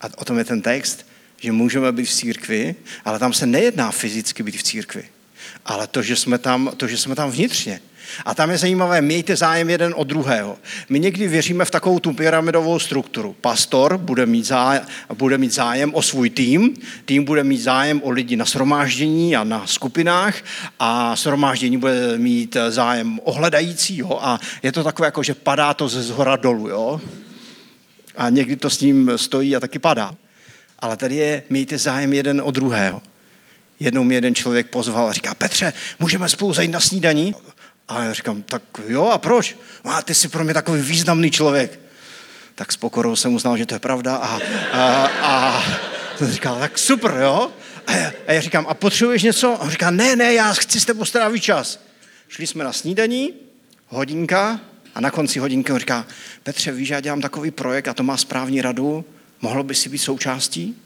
A 0.00 0.06
o 0.16 0.24
tom 0.24 0.38
je 0.38 0.44
ten 0.44 0.62
text, 0.62 1.06
že 1.40 1.52
můžeme 1.52 1.92
být 1.92 2.04
v 2.04 2.14
církvi, 2.14 2.74
ale 3.04 3.18
tam 3.18 3.32
se 3.32 3.46
nejedná 3.46 3.90
fyzicky 3.90 4.42
být 4.42 4.56
v 4.56 4.62
církvi 4.62 5.08
ale 5.66 5.86
to, 5.86 6.02
že 6.02 6.16
jsme 6.16 6.38
tam, 6.38 6.70
to, 6.76 6.88
že 6.88 6.96
jsme 6.96 7.14
tam 7.14 7.30
vnitřně. 7.30 7.80
A 8.24 8.34
tam 8.34 8.50
je 8.50 8.58
zajímavé, 8.58 9.00
mějte 9.00 9.36
zájem 9.36 9.70
jeden 9.70 9.94
od 9.96 10.06
druhého. 10.06 10.58
My 10.88 11.00
někdy 11.00 11.28
věříme 11.28 11.64
v 11.64 11.70
takovou 11.70 11.98
tu 11.98 12.12
pyramidovou 12.12 12.78
strukturu. 12.78 13.36
Pastor 13.40 13.98
bude 13.98 14.26
mít, 14.26 14.44
zájem, 14.44 14.82
bude 15.14 15.38
mít 15.38 15.52
zájem 15.52 15.94
o 15.94 16.02
svůj 16.02 16.30
tým, 16.30 16.76
tým 17.04 17.24
bude 17.24 17.44
mít 17.44 17.58
zájem 17.58 18.00
o 18.04 18.10
lidi 18.10 18.36
na 18.36 18.44
sromáždění 18.44 19.36
a 19.36 19.44
na 19.44 19.66
skupinách 19.66 20.34
a 20.78 21.16
sromáždění 21.16 21.76
bude 21.76 22.18
mít 22.18 22.56
zájem 22.68 23.20
o 23.24 23.32
hledajícího 23.32 24.26
a 24.26 24.40
je 24.62 24.72
to 24.72 24.84
takové, 24.84 25.06
jako 25.06 25.22
že 25.22 25.34
padá 25.34 25.74
to 25.74 25.88
ze 25.88 26.02
zhora 26.02 26.36
dolů. 26.36 26.68
Jo? 26.68 27.00
A 28.16 28.30
někdy 28.30 28.56
to 28.56 28.70
s 28.70 28.80
ním 28.80 29.12
stojí 29.16 29.56
a 29.56 29.60
taky 29.60 29.78
padá. 29.78 30.14
Ale 30.78 30.96
tady 30.96 31.16
je, 31.16 31.42
mějte 31.50 31.78
zájem 31.78 32.12
jeden 32.12 32.42
od 32.44 32.54
druhého. 32.54 33.02
Jednou 33.80 34.04
mi 34.04 34.14
jeden 34.14 34.34
člověk 34.34 34.70
pozval 34.70 35.08
a 35.08 35.12
říká, 35.12 35.34
Petře, 35.34 35.72
můžeme 35.98 36.28
spolu 36.28 36.52
zajít 36.52 36.70
na 36.70 36.80
snídaní? 36.80 37.34
A 37.88 38.04
já 38.04 38.12
říkám, 38.12 38.42
tak 38.42 38.62
jo, 38.86 39.04
a 39.04 39.18
proč? 39.18 39.56
A 39.84 40.02
ty 40.02 40.14
jsi 40.14 40.28
pro 40.28 40.44
mě 40.44 40.54
takový 40.54 40.82
významný 40.82 41.30
člověk. 41.30 41.80
Tak 42.54 42.72
s 42.72 42.76
pokorou 42.76 43.16
jsem 43.16 43.34
uznal, 43.34 43.56
že 43.56 43.66
to 43.66 43.74
je 43.74 43.78
pravda 43.78 44.16
a, 44.16 44.40
a, 44.72 45.06
a 45.22 45.64
to 46.18 46.32
říkal, 46.32 46.58
tak 46.58 46.78
super, 46.78 47.14
jo? 47.20 47.50
A 47.86 47.92
já, 47.92 48.12
a 48.26 48.32
já 48.32 48.40
říkám, 48.40 48.66
a 48.68 48.74
potřebuješ 48.74 49.22
něco? 49.22 49.54
A 49.54 49.58
on 49.58 49.70
říká, 49.70 49.90
ne, 49.90 50.16
ne, 50.16 50.34
já 50.34 50.52
chci 50.52 50.80
s 50.80 50.84
tebou 50.84 51.04
strávit 51.04 51.42
čas. 51.42 51.80
Šli 52.28 52.46
jsme 52.46 52.64
na 52.64 52.72
snídaní, 52.72 53.32
hodinka, 53.88 54.60
a 54.94 55.00
na 55.00 55.10
konci 55.10 55.38
hodinky 55.38 55.72
on 55.72 55.78
říká, 55.78 56.06
Petře, 56.42 56.72
víš, 56.72 56.88
já 56.88 57.00
dělám 57.00 57.20
takový 57.20 57.50
projekt 57.50 57.88
a 57.88 57.94
to 57.94 58.02
má 58.02 58.16
správní 58.16 58.62
radu, 58.62 59.04
mohlo 59.40 59.62
by 59.62 59.74
si 59.74 59.88
být 59.88 59.98
součástí? 59.98 60.76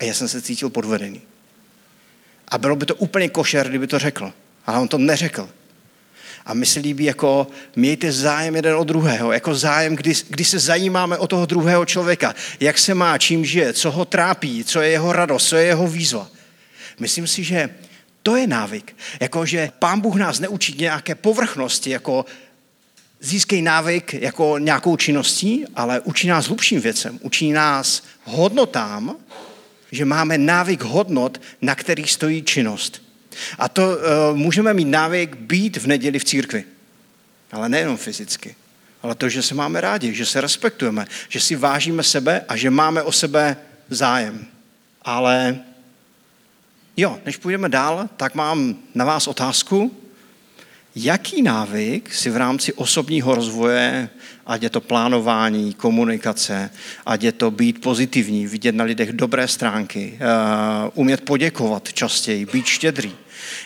A 0.00 0.04
já 0.04 0.14
jsem 0.14 0.28
se 0.28 0.42
cítil 0.42 0.70
podvedený. 0.70 1.20
A 2.48 2.58
bylo 2.58 2.76
by 2.76 2.86
to 2.86 2.94
úplně 2.94 3.28
košer, 3.28 3.68
kdyby 3.68 3.86
to 3.86 3.98
řekl. 3.98 4.32
Ale 4.66 4.78
on 4.78 4.88
to 4.88 4.98
neřekl. 4.98 5.48
A 6.46 6.54
my 6.54 6.66
se 6.66 6.80
líbí 6.80 7.04
jako 7.04 7.46
mějte 7.76 8.12
zájem 8.12 8.56
jeden 8.56 8.74
o 8.74 8.84
druhého, 8.84 9.32
jako 9.32 9.54
zájem, 9.54 9.96
kdy, 9.96 10.12
kdy 10.28 10.44
se 10.44 10.58
zajímáme 10.58 11.18
o 11.18 11.26
toho 11.26 11.46
druhého 11.46 11.86
člověka, 11.86 12.34
jak 12.60 12.78
se 12.78 12.94
má, 12.94 13.18
čím 13.18 13.44
žije, 13.44 13.72
co 13.72 13.90
ho 13.90 14.04
trápí, 14.04 14.64
co 14.64 14.80
je 14.80 14.90
jeho 14.90 15.12
radost, 15.12 15.48
co 15.48 15.56
je 15.56 15.64
jeho 15.64 15.86
výzva. 15.86 16.28
Myslím 16.98 17.26
si, 17.26 17.44
že 17.44 17.70
to 18.22 18.36
je 18.36 18.46
návyk. 18.46 18.96
Jako, 19.20 19.46
že 19.46 19.70
pán 19.78 20.00
Bůh 20.00 20.16
nás 20.16 20.40
neučí 20.40 20.74
nějaké 20.78 21.14
povrchnosti, 21.14 21.90
jako 21.90 22.24
získej 23.20 23.62
návyk 23.62 24.14
jako 24.14 24.58
nějakou 24.58 24.96
činností, 24.96 25.64
ale 25.76 26.00
učí 26.00 26.28
nás 26.28 26.46
hlubším 26.46 26.80
věcem. 26.80 27.18
Učí 27.22 27.52
nás 27.52 28.02
hodnotám, 28.24 29.16
že 29.92 30.04
máme 30.04 30.38
návyk 30.38 30.82
hodnot, 30.82 31.40
na 31.62 31.74
kterých 31.74 32.12
stojí 32.12 32.42
činnost. 32.42 33.02
A 33.58 33.68
to 33.68 33.88
uh, 33.88 34.36
můžeme 34.36 34.74
mít 34.74 34.84
návyk 34.84 35.36
být 35.36 35.76
v 35.76 35.86
neděli 35.86 36.18
v 36.18 36.24
církvi. 36.24 36.64
Ale 37.52 37.68
nejenom 37.68 37.96
fyzicky. 37.96 38.54
Ale 39.02 39.14
to, 39.14 39.28
že 39.28 39.42
se 39.42 39.54
máme 39.54 39.80
rádi, 39.80 40.14
že 40.14 40.26
se 40.26 40.40
respektujeme, 40.40 41.06
že 41.28 41.40
si 41.40 41.56
vážíme 41.56 42.02
sebe 42.02 42.44
a 42.48 42.56
že 42.56 42.70
máme 42.70 43.02
o 43.02 43.12
sebe 43.12 43.56
zájem. 43.90 44.46
Ale 45.02 45.58
jo, 46.96 47.18
než 47.26 47.36
půjdeme 47.36 47.68
dál, 47.68 48.08
tak 48.16 48.34
mám 48.34 48.76
na 48.94 49.04
vás 49.04 49.26
otázku. 49.26 49.99
Jaký 50.94 51.42
návyk 51.42 52.14
si 52.14 52.30
v 52.30 52.36
rámci 52.36 52.72
osobního 52.72 53.34
rozvoje, 53.34 54.08
ať 54.46 54.62
je 54.62 54.70
to 54.70 54.80
plánování, 54.80 55.74
komunikace, 55.74 56.70
ať 57.06 57.22
je 57.22 57.32
to 57.32 57.50
být 57.50 57.80
pozitivní, 57.80 58.46
vidět 58.46 58.74
na 58.74 58.84
lidech 58.84 59.12
dobré 59.12 59.48
stránky, 59.48 60.18
uh, 60.20 60.90
umět 60.94 61.20
poděkovat 61.20 61.92
častěji, 61.92 62.46
být 62.46 62.66
štědrý. 62.66 63.12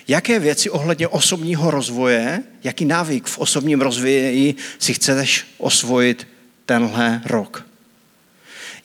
Jaké 0.09 0.38
věci 0.38 0.71
ohledně 0.71 1.09
osobního 1.09 1.71
rozvoje, 1.71 2.43
jaký 2.64 2.85
návyk 2.85 3.26
v 3.26 3.38
osobním 3.38 3.81
rozvoji 3.81 4.54
si 4.78 4.95
chceš 4.95 5.47
osvojit 5.59 6.28
tenhle 6.66 7.23
rok? 7.25 7.66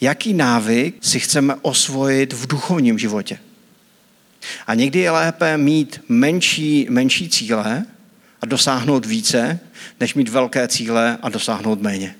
Jaký 0.02 0.34
návyk 0.34 0.96
si 1.02 1.20
chceme 1.20 1.56
osvojit 1.62 2.34
v 2.34 2.48
duchovním 2.48 3.00
životě? 3.00 3.40
A 4.68 4.76
někdy 4.76 5.00
je 5.00 5.12
lépe 5.12 5.58
mít 5.58 6.02
menší, 6.10 6.88
menší 6.90 7.30
cíle, 7.30 7.86
a 8.42 8.46
dosáhnout 8.46 9.06
více, 9.06 9.60
než 10.00 10.16
mít 10.16 10.30
velké 10.30 10.68
cíle 10.68 11.18
a 11.22 11.30
dosáhnout 11.30 11.82
méně. 11.82 12.16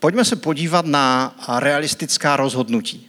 Pojďme 0.00 0.24
se 0.24 0.36
podívat 0.36 0.86
na 0.86 1.36
realistická 1.58 2.36
rozhodnutí. 2.36 3.06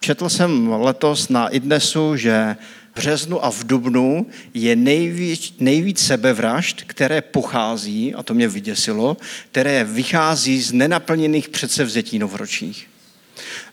Četl 0.00 0.28
jsem 0.28 0.68
letos 0.68 1.28
na 1.28 1.48
IDNESu, 1.48 2.16
že 2.16 2.56
v 2.92 2.96
březnu 2.96 3.44
a 3.44 3.50
v 3.50 3.64
dubnu 3.64 4.26
je 4.54 4.76
nejvíc, 4.76 5.54
nejvíc 5.60 5.98
sebevražd, 5.98 6.82
které 6.86 7.20
pochází, 7.20 8.14
a 8.14 8.22
to 8.22 8.34
mě 8.34 8.48
vyděsilo, 8.48 9.16
které 9.50 9.84
vychází 9.84 10.62
z 10.62 10.72
nenaplněných 10.72 11.48
předsevzetí 11.48 12.18
novoročních. 12.18 12.88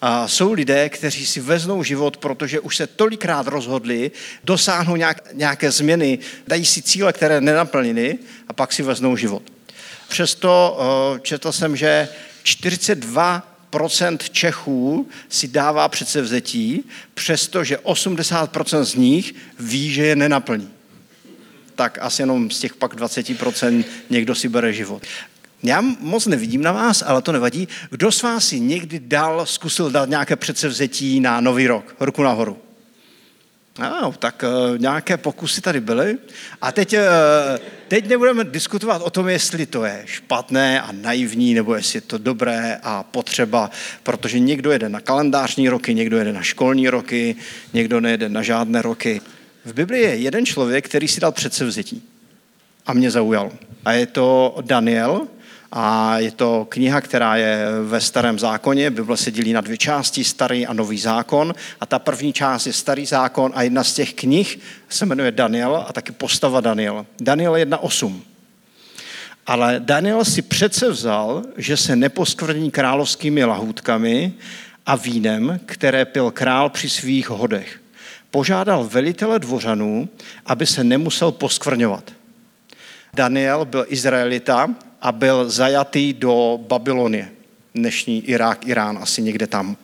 A 0.01 0.27
jsou 0.27 0.53
lidé, 0.53 0.89
kteří 0.89 1.25
si 1.25 1.39
veznou 1.39 1.83
život, 1.83 2.17
protože 2.17 2.59
už 2.59 2.75
se 2.75 2.88
tolikrát 2.88 3.47
rozhodli, 3.47 4.12
dosáhnou 4.43 4.95
nějak, 4.95 5.33
nějaké 5.33 5.71
změny, 5.71 6.19
dají 6.47 6.65
si 6.65 6.81
cíle, 6.81 7.13
které 7.13 7.41
nenaplnili 7.41 8.17
a 8.47 8.53
pak 8.53 8.74
si 8.74 8.83
veznou 8.83 9.15
život. 9.15 9.43
Přesto 10.07 10.77
uh, 10.79 11.19
četl 11.19 11.51
jsem, 11.51 11.75
že 11.75 12.09
42 12.43 13.57
procent 13.69 14.29
Čechů 14.29 15.09
si 15.29 15.47
dává 15.47 15.89
předsevzetí, 15.89 16.83
přestože 17.13 17.77
80% 17.77 18.83
z 18.83 18.95
nich 18.95 19.36
ví, 19.59 19.93
že 19.93 20.05
je 20.05 20.15
nenaplní. 20.15 20.69
Tak 21.75 21.97
asi 22.01 22.21
jenom 22.21 22.51
z 22.51 22.59
těch 22.59 22.75
pak 22.75 22.95
20% 22.95 23.83
někdo 24.09 24.36
si 24.36 24.50
bere 24.50 24.74
život. 24.74 25.03
Já 25.64 25.82
moc 26.00 26.26
nevidím 26.26 26.62
na 26.62 26.72
vás, 26.72 27.04
ale 27.08 27.22
to 27.22 27.32
nevadí. 27.32 27.68
Kdo 27.90 28.12
z 28.12 28.22
vás 28.22 28.48
si 28.48 28.60
někdy 28.60 29.00
dal, 29.00 29.46
zkusil 29.46 29.92
dát 29.92 30.10
nějaké 30.10 30.36
předsevzetí 30.36 31.20
na 31.20 31.42
nový 31.42 31.68
rok? 31.68 31.96
Ruku 32.00 32.24
nahoru. 32.24 32.58
No, 33.80 34.14
tak 34.20 34.44
uh, 34.44 34.78
nějaké 34.78 35.18
pokusy 35.18 35.62
tady 35.62 35.80
byly. 35.80 36.18
A 36.62 36.72
teď, 36.72 36.94
uh, 36.94 37.00
teď 37.88 38.08
nebudeme 38.08 38.44
diskutovat 38.44 39.02
o 39.02 39.10
tom, 39.10 39.30
jestli 39.30 39.66
to 39.66 39.86
je 39.86 40.02
špatné 40.06 40.82
a 40.82 40.92
naivní, 40.92 41.54
nebo 41.54 41.76
jestli 41.76 41.98
je 41.98 42.02
to 42.02 42.18
dobré 42.18 42.80
a 42.84 43.04
potřeba, 43.04 43.72
protože 44.04 44.40
někdo 44.40 44.72
jede 44.72 44.90
na 44.90 45.00
kalendářní 45.00 45.70
roky, 45.70 45.94
někdo 45.94 46.18
jede 46.18 46.34
na 46.34 46.42
školní 46.42 46.90
roky, 46.90 47.36
někdo 47.74 48.00
nejede 48.00 48.30
na 48.30 48.42
žádné 48.42 48.82
roky. 48.82 49.22
V 49.66 49.74
Biblii 49.74 50.02
je 50.02 50.16
jeden 50.16 50.46
člověk, 50.46 50.86
který 50.86 51.08
si 51.08 51.20
dal 51.20 51.32
předsevzetí 51.32 52.04
a 52.86 52.94
mě 52.94 53.12
zaujal. 53.12 53.52
A 53.86 53.92
je 53.92 54.06
to 54.06 54.58
Daniel, 54.62 55.28
a 55.71 56.17
je 56.19 56.31
to 56.31 56.67
kniha, 56.69 57.01
která 57.01 57.36
je 57.36 57.65
ve 57.83 58.01
starém 58.01 58.39
zákoně. 58.39 58.91
Bible 58.91 59.17
se 59.17 59.31
dělí 59.31 59.53
na 59.53 59.62
dvě 59.62 59.77
části, 59.77 60.24
starý 60.24 60.67
a 60.67 60.74
nový 60.74 60.97
zákon. 60.97 61.53
A 61.79 61.86
ta 61.86 62.00
první 62.00 62.33
část 62.33 62.65
je 62.65 62.74
starý 62.74 63.05
zákon 63.05 63.51
a 63.55 63.62
jedna 63.62 63.83
z 63.83 63.93
těch 63.93 64.13
knih 64.13 64.59
se 64.89 65.05
jmenuje 65.05 65.31
Daniel 65.31 65.86
a 65.88 65.93
taky 65.93 66.12
postava 66.12 66.62
Daniel. 66.62 67.05
Daniel 67.19 67.53
1.8. 67.53 68.19
Ale 69.47 69.75
Daniel 69.79 70.25
si 70.25 70.41
přece 70.41 70.89
vzal, 70.89 71.43
že 71.57 71.77
se 71.77 71.95
neposkvrní 71.95 72.71
královskými 72.71 73.45
lahůdkami 73.45 74.33
a 74.86 74.95
vínem, 74.95 75.59
které 75.65 76.05
pil 76.05 76.31
král 76.31 76.69
při 76.69 76.89
svých 76.89 77.29
hodech. 77.29 77.79
Požádal 78.31 78.83
velitele 78.83 79.39
dvořanů, 79.39 80.09
aby 80.45 80.65
se 80.65 80.83
nemusel 80.83 81.31
poskvrňovat. 81.31 82.16
Daniel 83.17 83.65
byl 83.65 83.86
Izraelita 83.89 84.69
a 85.01 85.12
byl 85.12 85.50
zajatý 85.50 86.13
do 86.13 86.59
Babylonie, 86.67 87.29
dnešní 87.75 88.29
Irák, 88.29 88.67
Irán, 88.67 88.97
asi 89.01 89.21
někde 89.21 89.47
tam. 89.47 89.77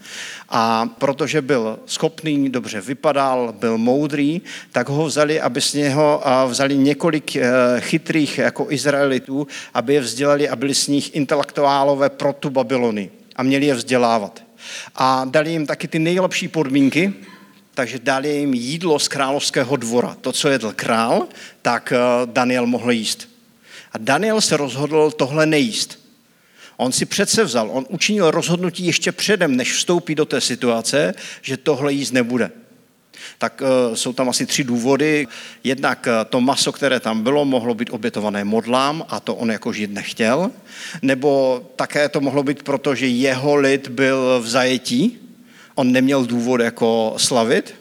A 0.50 0.90
protože 0.98 1.42
byl 1.42 1.80
schopný, 1.86 2.50
dobře 2.50 2.82
vypadal, 2.82 3.54
byl 3.60 3.78
moudrý, 3.78 4.42
tak 4.72 4.90
ho 4.90 5.06
vzali, 5.06 5.42
aby 5.42 5.62
z 5.62 5.74
něho 5.74 6.24
vzali 6.48 6.78
několik 6.78 7.36
eh, 7.36 7.52
chytrých 7.80 8.38
jako 8.38 8.68
Izraelitů, 8.70 9.48
aby 9.74 9.94
je 9.94 10.02
vzdělali 10.02 10.50
a 10.50 10.56
byli 10.56 10.76
z 10.76 10.88
nich 10.88 11.16
intelektuálové 11.16 12.10
pro 12.10 12.34
tu 12.34 12.50
Babylony 12.50 13.10
a 13.36 13.44
měli 13.44 13.66
je 13.66 13.76
vzdělávat. 13.76 14.44
A 14.96 15.26
dali 15.26 15.52
jim 15.52 15.66
taky 15.66 15.88
ty 15.88 16.00
nejlepší 16.00 16.48
podmínky, 16.48 17.14
takže 17.76 18.00
dali 18.00 18.30
jim 18.30 18.54
jídlo 18.54 19.00
z 19.00 19.08
královského 19.08 19.76
dvora. 19.76 20.18
To, 20.22 20.32
co 20.32 20.50
jedl 20.50 20.74
král, 20.76 21.28
tak 21.62 21.92
eh, 21.92 21.98
Daniel 22.26 22.66
mohl 22.66 22.92
jíst. 22.92 23.30
A 23.92 23.98
Daniel 23.98 24.42
se 24.42 24.58
rozhodl 24.58 25.12
tohle 25.12 25.46
nejíst. 25.46 26.04
On 26.78 26.92
si 26.92 27.06
přece 27.06 27.44
vzal, 27.44 27.70
on 27.72 27.86
učinil 27.90 28.32
rozhodnutí 28.32 28.86
ještě 28.86 29.12
předem, 29.12 29.56
než 29.56 29.74
vstoupí 29.74 30.16
do 30.16 30.26
té 30.26 30.42
situace, 30.42 31.14
že 31.42 31.58
tohle 31.58 31.94
jíst 31.94 32.12
nebude. 32.12 32.52
Tak 33.38 33.62
uh, 33.62 33.96
jsou 33.96 34.14
tam 34.14 34.30
asi 34.30 34.46
tři 34.46 34.64
důvody. 34.64 35.28
Jednak 35.64 36.08
uh, 36.08 36.30
to 36.30 36.42
maso, 36.42 36.72
které 36.72 37.00
tam 37.00 37.24
bylo, 37.24 37.46
mohlo 37.46 37.74
být 37.74 37.90
obětované 37.90 38.44
modlám 38.44 39.06
a 39.10 39.20
to 39.20 39.36
on 39.36 39.52
jako 39.52 39.74
žít 39.74 39.92
nechtěl. 39.92 40.52
Nebo 41.02 41.62
také 41.76 42.10
to 42.10 42.22
mohlo 42.22 42.44
být 42.44 42.64
proto, 42.64 42.96
že 42.96 43.08
jeho 43.08 43.56
lid 43.56 43.88
byl 43.88 44.40
v 44.44 44.50
zajetí. 44.50 45.23
On 45.76 45.92
neměl 45.92 46.26
důvod 46.26 46.62
jako 46.62 47.14
slavit. 47.18 47.76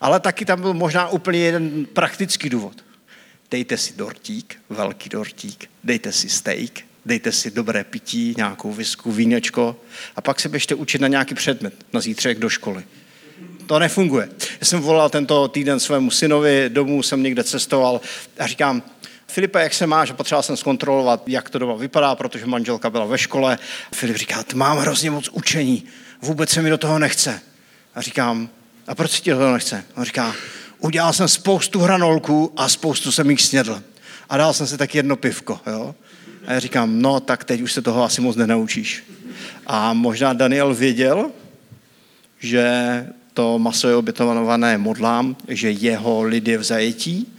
Ale 0.00 0.20
taky 0.20 0.44
tam 0.44 0.60
byl 0.60 0.74
možná 0.74 1.08
úplně 1.08 1.38
jeden 1.38 1.86
praktický 1.86 2.48
důvod 2.50 2.82
dejte 3.50 3.76
si 3.76 3.92
dortík, 3.96 4.58
velký 4.68 5.08
dortík, 5.08 5.70
dejte 5.84 6.12
si 6.12 6.28
steak, 6.28 6.70
dejte 7.06 7.32
si 7.32 7.50
dobré 7.50 7.84
pití, 7.84 8.34
nějakou 8.36 8.72
visku, 8.72 9.12
vínečko 9.12 9.76
a 10.16 10.20
pak 10.20 10.40
se 10.40 10.48
běžte 10.48 10.74
učit 10.74 11.00
na 11.00 11.08
nějaký 11.08 11.34
předmět 11.34 11.74
na 11.92 12.00
zítřek 12.00 12.38
do 12.38 12.48
školy. 12.48 12.84
To 13.66 13.78
nefunguje. 13.78 14.28
Já 14.60 14.66
jsem 14.66 14.80
volal 14.80 15.10
tento 15.10 15.48
týden 15.48 15.80
svému 15.80 16.10
synovi, 16.10 16.64
domů 16.68 17.02
jsem 17.02 17.22
někde 17.22 17.44
cestoval 17.44 18.00
a 18.38 18.46
říkám, 18.46 18.82
Filipe, 19.26 19.62
jak 19.62 19.74
se 19.74 19.86
máš? 19.86 20.12
Potřeboval 20.12 20.42
jsem 20.42 20.56
zkontrolovat, 20.56 21.22
jak 21.26 21.50
to 21.50 21.58
doma 21.58 21.74
vypadá, 21.74 22.14
protože 22.14 22.46
manželka 22.46 22.90
byla 22.90 23.04
ve 23.04 23.18
škole. 23.18 23.58
Filip 23.94 24.16
říká, 24.16 24.44
mám 24.54 24.78
hrozně 24.78 25.10
moc 25.10 25.28
učení, 25.28 25.84
vůbec 26.22 26.50
se 26.50 26.62
mi 26.62 26.70
do 26.70 26.78
toho 26.78 26.98
nechce. 26.98 27.40
A 27.94 28.00
říkám, 28.00 28.48
a 28.86 28.94
proč 28.94 29.10
si 29.10 29.22
ti 29.22 29.30
do 29.30 29.36
toho 29.36 29.52
nechce? 29.52 29.84
On 29.96 30.04
říká, 30.04 30.34
udělal 30.78 31.12
jsem 31.12 31.28
spoustu 31.28 31.80
hranolků 31.80 32.52
a 32.56 32.68
spoustu 32.68 33.12
jsem 33.12 33.30
jich 33.30 33.42
snědl. 33.42 33.82
A 34.28 34.36
dal 34.36 34.52
jsem 34.52 34.66
si 34.66 34.78
tak 34.78 34.94
jedno 34.94 35.16
pivko, 35.16 35.60
jo. 35.66 35.94
A 36.46 36.52
já 36.52 36.60
říkám, 36.60 37.02
no 37.02 37.20
tak 37.20 37.44
teď 37.44 37.60
už 37.60 37.72
se 37.72 37.82
toho 37.82 38.04
asi 38.04 38.20
moc 38.20 38.36
nenaučíš. 38.36 39.04
A 39.66 39.92
možná 39.92 40.32
Daniel 40.32 40.74
věděl, 40.74 41.30
že 42.38 43.06
to 43.34 43.58
maso 43.58 43.88
je 43.88 43.96
obětované 43.96 44.78
modlám, 44.78 45.36
že 45.48 45.70
jeho 45.70 46.22
lid 46.22 46.48
je 46.48 46.58
v 46.58 46.62
zajetí, 46.62 47.36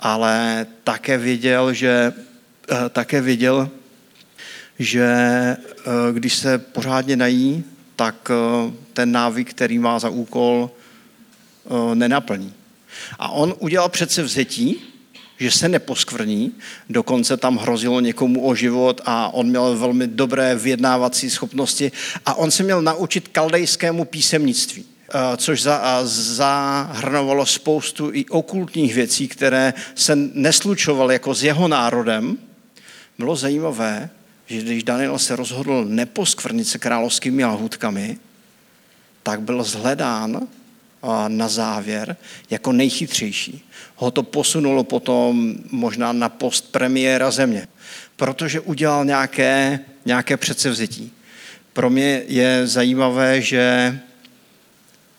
ale 0.00 0.66
také 0.84 1.18
věděl, 1.18 1.72
že, 1.72 2.12
eh, 2.70 2.88
také 2.88 3.20
věděl, 3.20 3.70
že 4.78 5.06
eh, 5.06 5.56
když 6.12 6.34
se 6.34 6.58
pořádně 6.58 7.16
nají, 7.16 7.64
tak 7.96 8.30
eh, 8.30 8.72
ten 8.92 9.12
návyk, 9.12 9.50
který 9.50 9.78
má 9.78 9.98
za 9.98 10.08
úkol, 10.08 10.70
nenaplní. 11.94 12.52
A 13.18 13.28
on 13.28 13.54
udělal 13.58 13.88
přece 13.88 14.22
vzetí, 14.22 14.82
že 15.38 15.50
se 15.50 15.68
neposkvrní, 15.68 16.52
dokonce 16.90 17.36
tam 17.36 17.56
hrozilo 17.56 18.00
někomu 18.00 18.46
o 18.46 18.54
život 18.54 19.00
a 19.04 19.34
on 19.34 19.46
měl 19.46 19.76
velmi 19.78 20.06
dobré 20.06 20.54
vyjednávací 20.54 21.30
schopnosti 21.30 21.92
a 22.26 22.34
on 22.34 22.50
se 22.50 22.62
měl 22.62 22.82
naučit 22.82 23.28
kaldejskému 23.28 24.04
písemnictví 24.04 24.84
což 25.36 25.62
zahrnovalo 26.02 27.46
spoustu 27.46 28.10
i 28.12 28.26
okultních 28.26 28.94
věcí, 28.94 29.28
které 29.28 29.74
se 29.94 30.16
neslučovaly 30.16 31.14
jako 31.14 31.34
s 31.34 31.42
jeho 31.42 31.68
národem. 31.68 32.38
Bylo 33.18 33.36
zajímavé, 33.36 34.10
že 34.46 34.60
když 34.60 34.84
Daniel 34.84 35.18
se 35.18 35.36
rozhodl 35.36 35.84
neposkvrnit 35.84 36.68
se 36.68 36.78
královskými 36.78 37.44
lahůdkami, 37.44 38.18
tak 39.22 39.40
byl 39.40 39.64
zhledán 39.64 40.48
na 41.28 41.48
závěr 41.48 42.16
jako 42.50 42.72
nejchytřejší. 42.72 43.64
Ho 43.96 44.10
to 44.10 44.22
posunulo 44.22 44.84
potom 44.84 45.54
možná 45.70 46.12
na 46.12 46.28
post 46.28 46.72
premiéra 46.72 47.30
země, 47.30 47.68
protože 48.16 48.60
udělal 48.60 49.04
nějaké, 49.04 49.80
nějaké 50.06 50.36
předsevzetí. 50.36 51.12
Pro 51.72 51.90
mě 51.90 52.22
je 52.26 52.66
zajímavé, 52.66 53.40
že, 53.42 53.98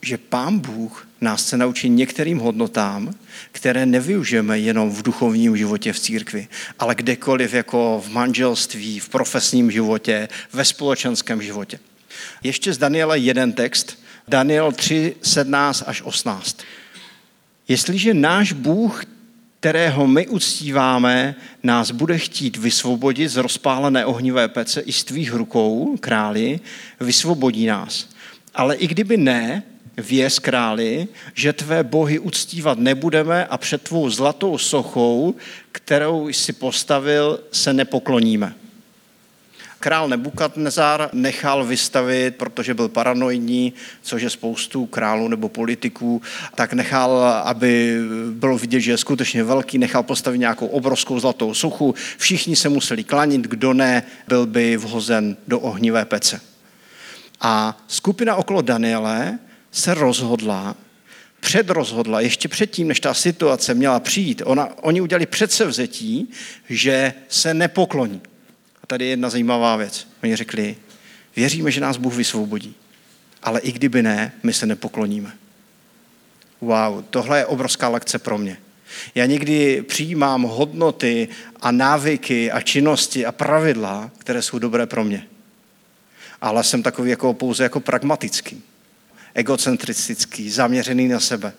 že 0.06 0.18
pán 0.18 0.58
Bůh 0.58 1.08
nás 1.20 1.42
chce 1.42 1.56
naučit 1.56 1.88
některým 1.88 2.38
hodnotám, 2.38 3.14
které 3.52 3.86
nevyužijeme 3.86 4.58
jenom 4.58 4.90
v 4.90 5.02
duchovním 5.02 5.56
životě 5.56 5.92
v 5.92 6.00
církvi, 6.00 6.48
ale 6.78 6.94
kdekoliv 6.94 7.54
jako 7.54 8.02
v 8.06 8.10
manželství, 8.12 9.00
v 9.00 9.08
profesním 9.08 9.70
životě, 9.70 10.28
ve 10.52 10.64
společenském 10.64 11.42
životě. 11.42 11.78
Ještě 12.42 12.72
z 12.72 12.78
Daniela 12.78 13.14
jeden 13.14 13.52
text, 13.52 14.02
Daniel 14.28 14.72
3, 14.72 15.16
17 15.22 15.84
až 15.86 16.02
18. 16.02 16.58
Jestliže 17.68 18.14
náš 18.14 18.52
Bůh, 18.52 19.04
kterého 19.60 20.06
my 20.06 20.26
uctíváme, 20.26 21.34
nás 21.62 21.90
bude 21.90 22.18
chtít 22.18 22.56
vysvobodit 22.56 23.28
z 23.28 23.36
rozpálené 23.36 24.06
ohnivé 24.06 24.48
pece 24.48 24.80
i 24.80 24.92
z 24.92 25.04
tvých 25.04 25.32
rukou, 25.32 25.96
králi, 26.00 26.60
vysvobodí 27.00 27.66
nás. 27.66 28.08
Ale 28.54 28.76
i 28.76 28.86
kdyby 28.86 29.16
ne, 29.16 29.62
věz 29.96 30.38
králi, 30.38 31.08
že 31.34 31.52
tvé 31.52 31.82
bohy 31.82 32.18
uctívat 32.18 32.78
nebudeme 32.78 33.46
a 33.46 33.58
před 33.58 33.82
tvou 33.82 34.10
zlatou 34.10 34.58
sochou, 34.58 35.34
kterou 35.72 36.28
jsi 36.28 36.52
postavil, 36.52 37.40
se 37.52 37.72
nepokloníme 37.72 38.54
král 39.86 40.08
Nebukadnezar 40.08 41.10
nechal 41.12 41.64
vystavit, 41.64 42.36
protože 42.36 42.74
byl 42.74 42.88
paranoidní, 42.88 43.72
což 44.02 44.22
je 44.22 44.30
spoustu 44.30 44.86
králů 44.86 45.28
nebo 45.28 45.48
politiků, 45.48 46.22
tak 46.54 46.72
nechal, 46.72 47.24
aby 47.44 47.98
bylo 48.30 48.58
vidět, 48.58 48.80
že 48.80 48.90
je 48.90 48.98
skutečně 48.98 49.44
velký, 49.44 49.78
nechal 49.78 50.02
postavit 50.02 50.38
nějakou 50.38 50.66
obrovskou 50.66 51.20
zlatou 51.20 51.54
suchu. 51.54 51.94
Všichni 52.18 52.56
se 52.56 52.68
museli 52.68 53.04
klanit, 53.04 53.40
kdo 53.40 53.72
ne, 53.72 54.02
byl 54.28 54.46
by 54.46 54.76
vhozen 54.76 55.36
do 55.48 55.60
ohnivé 55.60 56.04
pece. 56.04 56.40
A 57.40 57.78
skupina 57.86 58.36
okolo 58.36 58.62
Daniele 58.62 59.38
se 59.76 59.94
rozhodla, 59.94 60.76
předrozhodla, 61.40 62.20
ještě 62.20 62.48
předtím, 62.48 62.88
než 62.88 63.00
ta 63.00 63.14
situace 63.14 63.74
měla 63.74 64.00
přijít, 64.00 64.42
ona, 64.44 64.68
oni 64.82 65.00
udělali 65.00 65.26
předsevzetí, 65.26 66.30
že 66.68 67.12
se 67.28 67.54
nepokloní. 67.54 68.20
A 68.82 68.86
tady 68.86 69.04
je 69.04 69.10
jedna 69.10 69.30
zajímavá 69.30 69.76
věc. 69.76 70.08
Oni 70.22 70.36
řekli, 70.36 70.76
věříme, 71.36 71.70
že 71.70 71.80
nás 71.80 71.96
Bůh 71.96 72.14
vysvobodí, 72.14 72.74
ale 73.42 73.60
i 73.60 73.72
kdyby 73.72 74.02
ne, 74.02 74.32
my 74.42 74.52
se 74.52 74.66
nepokloníme. 74.66 75.32
Wow, 76.60 77.04
tohle 77.10 77.38
je 77.38 77.46
obrovská 77.46 77.88
lekce 77.88 78.18
pro 78.18 78.38
mě. 78.38 78.58
Já 79.14 79.26
někdy 79.26 79.82
přijímám 79.82 80.42
hodnoty 80.42 81.28
a 81.60 81.70
návyky 81.70 82.52
a 82.52 82.60
činnosti 82.60 83.26
a 83.26 83.32
pravidla, 83.32 84.10
které 84.18 84.42
jsou 84.42 84.58
dobré 84.58 84.86
pro 84.86 85.04
mě. 85.04 85.26
Ale 86.40 86.64
jsem 86.64 86.82
takový 86.82 87.10
jako 87.10 87.34
pouze 87.34 87.62
jako 87.62 87.80
pragmatický, 87.80 88.62
egocentristický, 89.36 90.50
zaměřený 90.50 91.08
na 91.08 91.20
sebe. 91.20 91.52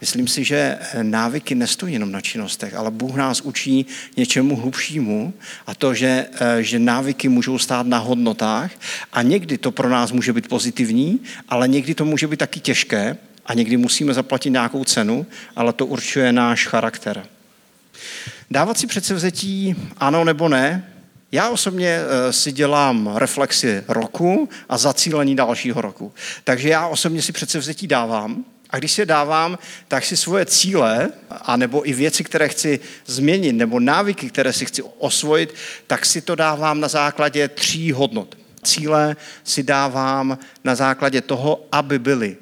Myslím 0.00 0.28
si, 0.28 0.44
že 0.44 0.78
návyky 1.02 1.54
nestojí 1.54 1.92
jenom 1.92 2.12
na 2.12 2.20
činnostech, 2.20 2.74
ale 2.74 2.90
Bůh 2.90 3.16
nás 3.16 3.40
učí 3.40 3.86
něčemu 4.16 4.56
hlubšímu 4.56 5.34
a 5.66 5.74
to, 5.74 5.94
že, 5.94 6.26
eh, 6.40 6.62
že 6.62 6.78
návyky 6.78 7.28
můžou 7.28 7.58
stát 7.58 7.86
na 7.86 7.98
hodnotách 7.98 8.70
a 9.12 9.22
někdy 9.22 9.58
to 9.58 9.70
pro 9.70 9.88
nás 9.88 10.12
může 10.12 10.32
být 10.32 10.48
pozitivní, 10.48 11.20
ale 11.48 11.68
někdy 11.68 11.94
to 11.94 12.04
může 12.04 12.26
být 12.26 12.38
taky 12.38 12.60
těžké 12.60 13.16
a 13.46 13.54
někdy 13.54 13.76
musíme 13.76 14.14
zaplatit 14.14 14.50
nějakou 14.50 14.84
cenu, 14.84 15.26
ale 15.56 15.72
to 15.72 15.86
určuje 15.86 16.32
náš 16.32 16.66
charakter. 16.66 17.26
Dávat 18.50 18.78
si 18.78 18.86
předsevzetí 18.86 19.76
ano 19.96 20.24
nebo 20.24 20.48
ne, 20.48 20.93
já 21.34 21.48
osobně 21.48 21.88
eh, 21.88 22.32
si 22.32 22.52
dělám 22.52 23.16
reflexy 23.16 23.84
roku 23.88 24.48
a 24.68 24.78
zacílení 24.78 25.36
dalšího 25.36 25.80
roku. 25.80 26.12
Takže 26.44 26.68
já 26.68 26.86
osobně 26.86 27.22
si 27.22 27.32
předsevzetí 27.32 27.86
dávám, 27.86 28.44
a 28.70 28.78
když 28.78 28.92
se 28.92 29.06
dávám, 29.06 29.58
tak 29.88 30.04
si 30.04 30.16
svoje 30.16 30.46
cíle, 30.46 31.10
anebo 31.42 31.88
i 31.88 31.92
věci, 31.92 32.24
které 32.24 32.48
chci 32.48 32.80
změnit, 33.06 33.52
nebo 33.52 33.80
návyky, 33.80 34.30
které 34.30 34.52
si 34.52 34.66
chci 34.66 34.82
osvojit, 34.98 35.54
tak 35.86 36.06
si 36.06 36.20
to 36.20 36.34
dávám 36.34 36.80
na 36.80 36.88
základě 36.88 37.48
tří 37.48 37.92
hodnot. 37.92 38.38
Cíle 38.62 39.16
si 39.44 39.62
dávám 39.62 40.38
na 40.64 40.74
základě 40.74 41.20
toho, 41.20 41.66
aby 41.72 41.98
byly 41.98 42.36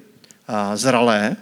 zralé, 0.74 1.36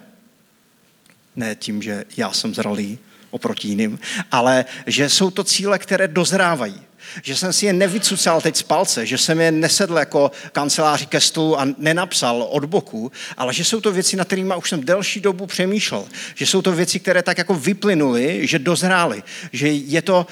ne 1.37 1.55
tím, 1.55 1.83
že 1.83 2.05
já 2.17 2.33
jsem 2.33 2.55
zralý 2.55 2.99
oproti 3.31 3.69
jiným, 3.69 3.99
ale 4.31 4.65
že 4.87 5.09
jsou 5.09 5.31
to 5.31 5.45
cíle, 5.45 5.79
které 5.79 6.09
dozrávají 6.09 6.90
že 7.23 7.37
jsem 7.37 7.53
si 7.53 7.67
je 7.67 7.73
nevycucal 7.73 8.41
teď 8.41 8.57
z 8.57 8.63
palce, 8.63 9.07
že 9.07 9.19
jsem 9.19 9.41
je 9.41 9.53
nesedl 9.53 9.99
jako 9.99 10.31
kanceláři 10.53 11.07
ke 11.07 11.21
stolu 11.21 11.61
a 11.61 11.67
nenapsal 11.79 12.43
od 12.51 12.65
boku, 12.65 13.13
ale 13.37 13.55
že 13.55 13.65
jsou 13.65 13.81
to 13.81 13.93
věci, 13.93 14.17
na 14.17 14.25
kterými 14.25 14.55
už 14.57 14.69
jsem 14.69 14.85
delší 14.85 15.21
dobu 15.21 15.47
přemýšlel. 15.47 16.05
Že 16.35 16.47
jsou 16.47 16.63
to 16.63 16.73
věci, 16.73 17.01
které 17.01 17.23
tak 17.23 17.39
jako 17.39 17.55
vyplynuly, 17.55 18.47
že 18.47 18.59
dozrály. 18.59 19.23
Že 19.53 19.69
je 19.69 20.03
to, 20.03 20.27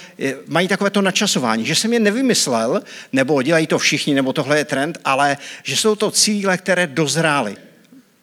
mají 0.47 0.69
takové 0.69 0.91
to 0.91 1.03
načasování. 1.03 1.67
Že 1.67 1.75
jsem 1.75 1.93
je 1.93 2.01
nevymyslel, 2.01 2.83
nebo 3.13 3.43
dělají 3.43 3.67
to 3.67 3.79
všichni, 3.79 4.15
nebo 4.15 4.33
tohle 4.33 4.59
je 4.59 4.65
trend, 4.65 4.99
ale 5.05 5.37
že 5.63 5.77
jsou 5.77 5.95
to 5.95 6.11
cíle, 6.11 6.59
které 6.59 6.87
dozrály 6.87 7.57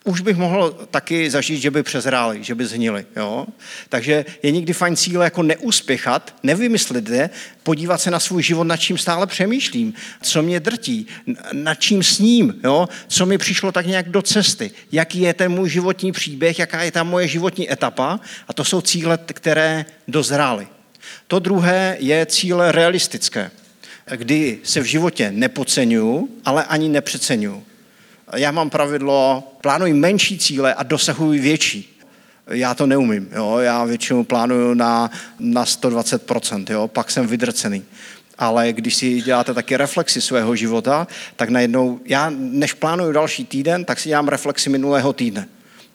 už 0.05 0.21
bych 0.21 0.37
mohl 0.37 0.87
taky 0.91 1.29
zažít, 1.29 1.61
že 1.61 1.71
by 1.71 1.83
přezráli, 1.83 2.43
že 2.43 2.55
by 2.55 2.65
zhnili. 2.65 3.05
Jo? 3.15 3.45
Takže 3.89 4.25
je 4.43 4.51
někdy 4.51 4.73
fajn 4.73 4.95
cíle 4.95 5.25
jako 5.25 5.43
neuspěchat, 5.43 6.35
nevymyslet 6.43 7.09
je, 7.09 7.29
podívat 7.63 8.01
se 8.01 8.11
na 8.11 8.19
svůj 8.19 8.43
život, 8.43 8.63
nad 8.63 8.77
čím 8.77 8.97
stále 8.97 9.27
přemýšlím, 9.27 9.93
co 10.21 10.41
mě 10.41 10.59
drtí, 10.59 11.07
nad 11.53 11.75
čím 11.75 12.03
sním, 12.03 12.55
jo? 12.63 12.89
co 13.07 13.25
mi 13.25 13.37
přišlo 13.37 13.71
tak 13.71 13.85
nějak 13.85 14.09
do 14.09 14.21
cesty, 14.21 14.71
jaký 14.91 15.21
je 15.21 15.33
ten 15.33 15.51
můj 15.51 15.69
životní 15.69 16.11
příběh, 16.11 16.59
jaká 16.59 16.83
je 16.83 16.91
ta 16.91 17.03
moje 17.03 17.27
životní 17.27 17.71
etapa 17.71 18.19
a 18.47 18.53
to 18.53 18.65
jsou 18.65 18.81
cíle, 18.81 19.19
které 19.25 19.85
dozrály. 20.07 20.67
To 21.27 21.39
druhé 21.39 21.97
je 21.99 22.25
cíle 22.25 22.71
realistické, 22.71 23.51
kdy 24.15 24.59
se 24.63 24.81
v 24.81 24.85
životě 24.85 25.31
nepodceňuju, 25.31 26.29
ale 26.45 26.63
ani 26.63 26.89
nepřeceňuju 26.89 27.63
já 28.33 28.51
mám 28.51 28.69
pravidlo, 28.69 29.43
plánuji 29.61 29.93
menší 29.93 30.37
cíle 30.39 30.73
a 30.73 30.83
dosahuji 30.83 31.39
větší. 31.39 31.91
Já 32.47 32.73
to 32.73 32.85
neumím, 32.85 33.29
jo? 33.35 33.57
já 33.57 33.83
většinou 33.83 34.23
plánuju 34.23 34.73
na, 34.73 35.11
na 35.39 35.65
120%, 35.65 36.65
jo? 36.73 36.87
pak 36.87 37.11
jsem 37.11 37.27
vydrcený. 37.27 37.83
Ale 38.37 38.73
když 38.73 38.95
si 38.95 39.21
děláte 39.21 39.53
taky 39.53 39.77
reflexy 39.77 40.21
svého 40.21 40.55
života, 40.55 41.07
tak 41.35 41.49
najednou, 41.49 41.99
já 42.05 42.31
než 42.37 42.73
plánuju 42.73 43.11
další 43.11 43.45
týden, 43.45 43.85
tak 43.85 43.99
si 43.99 44.09
dělám 44.09 44.27
reflexy 44.27 44.69
minulého 44.69 45.13
týdne. 45.13 45.47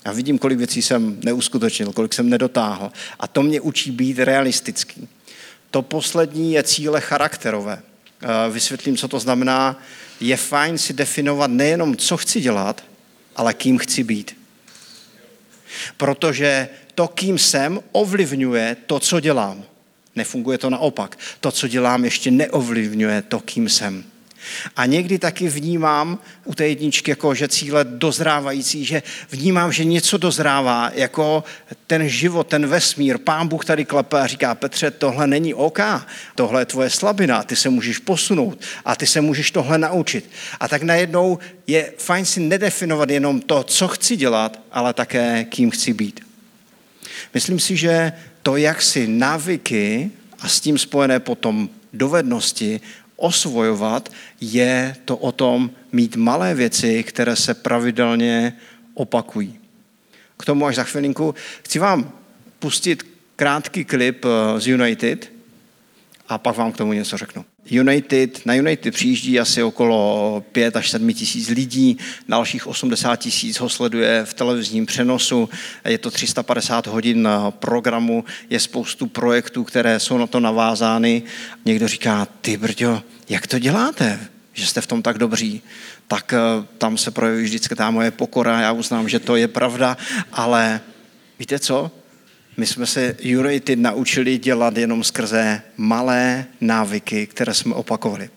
A 0.05 0.13
vidím, 0.13 0.39
kolik 0.39 0.59
věcí 0.59 0.83
jsem 0.83 1.19
neuskutečnil, 1.25 1.93
kolik 1.93 2.15
jsem 2.15 2.29
nedotáhl. 2.29 2.93
A 3.21 3.27
to 3.27 3.43
mě 3.43 3.61
učí 3.61 3.91
být 3.91 4.19
realistický. 4.19 5.09
To 5.71 5.83
poslední 5.83 6.53
je 6.53 6.63
cíle 6.63 7.01
charakterové. 7.01 7.83
Eh, 8.23 8.51
vysvětlím, 8.51 8.97
co 8.97 9.09
to 9.09 9.19
znamená 9.19 9.81
je 10.21 10.37
fajn 10.37 10.79
si 10.79 10.93
definovat 10.93 11.51
nejenom, 11.51 11.97
co 11.97 12.17
chci 12.17 12.41
dělat, 12.41 12.85
ale 13.37 13.55
kým 13.55 13.79
chci 13.79 14.05
být. 14.05 14.37
Protože 15.97 16.69
to, 16.95 17.09
kým 17.09 17.39
jsem, 17.39 17.81
ovlivňuje 17.93 18.77
to, 18.87 19.01
co 19.01 19.21
dělám. 19.21 19.65
Nefunguje 20.17 20.59
to 20.59 20.71
naopak. 20.71 21.19
To, 21.41 21.53
co 21.53 21.69
dělám, 21.69 22.05
ještě 22.05 22.31
neovlivňuje 22.31 23.23
to, 23.23 23.41
kým 23.41 23.69
jsem. 23.69 24.05
A 24.77 24.87
někdy 24.87 25.19
taky 25.19 25.49
vnímám 25.49 26.19
u 26.45 26.55
té 26.55 26.69
jedničky 26.69 27.11
jako, 27.11 27.35
že 27.35 27.49
cíle 27.49 27.85
dozrávající, 27.85 28.85
že 28.85 29.03
vnímám, 29.31 29.73
že 29.73 29.85
něco 29.85 30.17
dozrává, 30.17 30.91
jako 30.95 31.45
ten 31.87 32.09
život, 32.09 32.47
ten 32.47 32.67
vesmír. 32.67 33.19
Pán 33.19 33.49
Bůh 33.49 33.65
tady 33.65 33.85
klepe 33.85 34.21
a 34.21 34.27
říká, 34.27 34.55
Petře, 34.55 34.91
tohle 34.91 35.27
není 35.27 35.55
OK, 35.55 35.79
tohle 36.35 36.61
je 36.61 36.67
tvoje 36.67 36.91
slabina, 36.91 37.43
ty 37.43 37.57
se 37.57 37.69
můžeš 37.71 37.99
posunout 37.99 38.61
a 38.85 38.97
ty 38.97 39.07
se 39.07 39.21
můžeš 39.21 39.51
tohle 39.51 39.79
naučit. 39.79 40.31
A 40.61 40.69
tak 40.69 40.83
najednou 40.83 41.39
je 41.67 41.93
fajn 41.99 42.25
si 42.25 42.41
nedefinovat 42.41 43.11
jenom 43.11 43.41
to, 43.41 43.63
co 43.63 43.89
chci 43.89 44.17
dělat, 44.17 44.61
ale 44.73 44.95
také 44.95 45.45
kým 45.45 45.71
chci 45.71 45.93
být. 45.93 46.21
Myslím 47.35 47.61
si, 47.61 47.77
že 47.77 48.13
to, 48.43 48.57
jak 48.57 48.83
si 48.83 49.07
návyky 49.07 50.11
a 50.41 50.49
s 50.49 50.61
tím 50.61 50.79
spojené 50.79 51.21
potom 51.21 51.69
dovednosti 51.93 52.81
osvojovat, 53.21 54.13
je 54.41 54.97
to 55.05 55.17
o 55.17 55.33
tom 55.33 55.71
mít 55.93 56.17
malé 56.17 56.55
věci, 56.55 57.03
které 57.03 57.37
se 57.37 57.55
pravidelně 57.55 58.57
opakují. 58.95 59.59
K 60.37 60.45
tomu 60.45 60.67
až 60.67 60.77
za 60.77 60.85
chvilinku 60.85 61.35
chci 61.63 61.79
vám 61.79 62.13
pustit 62.59 63.07
krátký 63.37 63.85
klip 63.85 64.25
eh, 64.25 64.61
z 64.61 64.67
United 64.67 65.40
a 66.31 66.39
pak 66.39 66.57
vám 66.57 66.73
k 66.73 66.77
tomu 66.77 66.93
něco 66.93 67.17
řeknu. 67.17 67.45
United, 67.71 68.47
na 68.47 68.55
United 68.55 68.95
přijíždí 68.95 69.41
asi 69.41 69.63
okolo 69.63 70.45
5 70.53 70.77
až 70.77 70.91
7 70.91 71.15
tisíc 71.15 71.49
lidí, 71.49 71.99
dalších 72.29 72.67
80 72.67 73.17
tisíc 73.17 73.61
ho 73.61 73.69
sleduje 73.69 74.25
v 74.25 74.35
televizním 74.35 74.87
přenosu, 74.87 75.49
je 75.85 75.99
to 75.99 76.11
350 76.11 76.87
hodin 76.87 77.29
programu, 77.51 78.25
je 78.51 78.61
spoustu 78.61 79.07
projektů, 79.07 79.65
které 79.65 80.01
jsou 80.01 80.19
na 80.19 80.27
to 80.27 80.41
navázány. 80.41 81.23
Někdo 81.65 81.89
říká, 81.89 82.29
ty 82.41 82.57
brďo, 82.57 83.03
jak 83.29 83.47
to 83.47 83.59
děláte, 83.59 84.21
že 84.53 84.67
jste 84.67 84.81
v 84.81 84.87
tom 84.87 85.03
tak 85.03 85.19
dobří? 85.19 85.63
Tak 86.09 86.33
eh, 86.33 86.67
tam 86.79 86.99
se 86.99 87.11
projeví 87.11 87.45
vždycky 87.45 87.75
ta 87.75 87.91
moje 87.91 88.11
pokora, 88.11 88.61
já 88.61 88.73
uznám, 88.73 89.09
že 89.09 89.19
to 89.19 89.37
je 89.37 89.49
pravda, 89.49 89.97
ale 90.33 90.81
víte 91.39 91.59
co? 91.59 91.91
My 92.57 92.67
jsme 92.67 92.87
se 92.87 93.17
United 93.23 93.79
naučili 93.79 94.39
dělat 94.39 94.77
jenom 94.77 95.05
skrze 95.05 95.63
malé 95.77 96.45
návyky, 96.61 97.27
které 97.27 97.55
jsme 97.55 97.75
opakovali. 97.75 98.31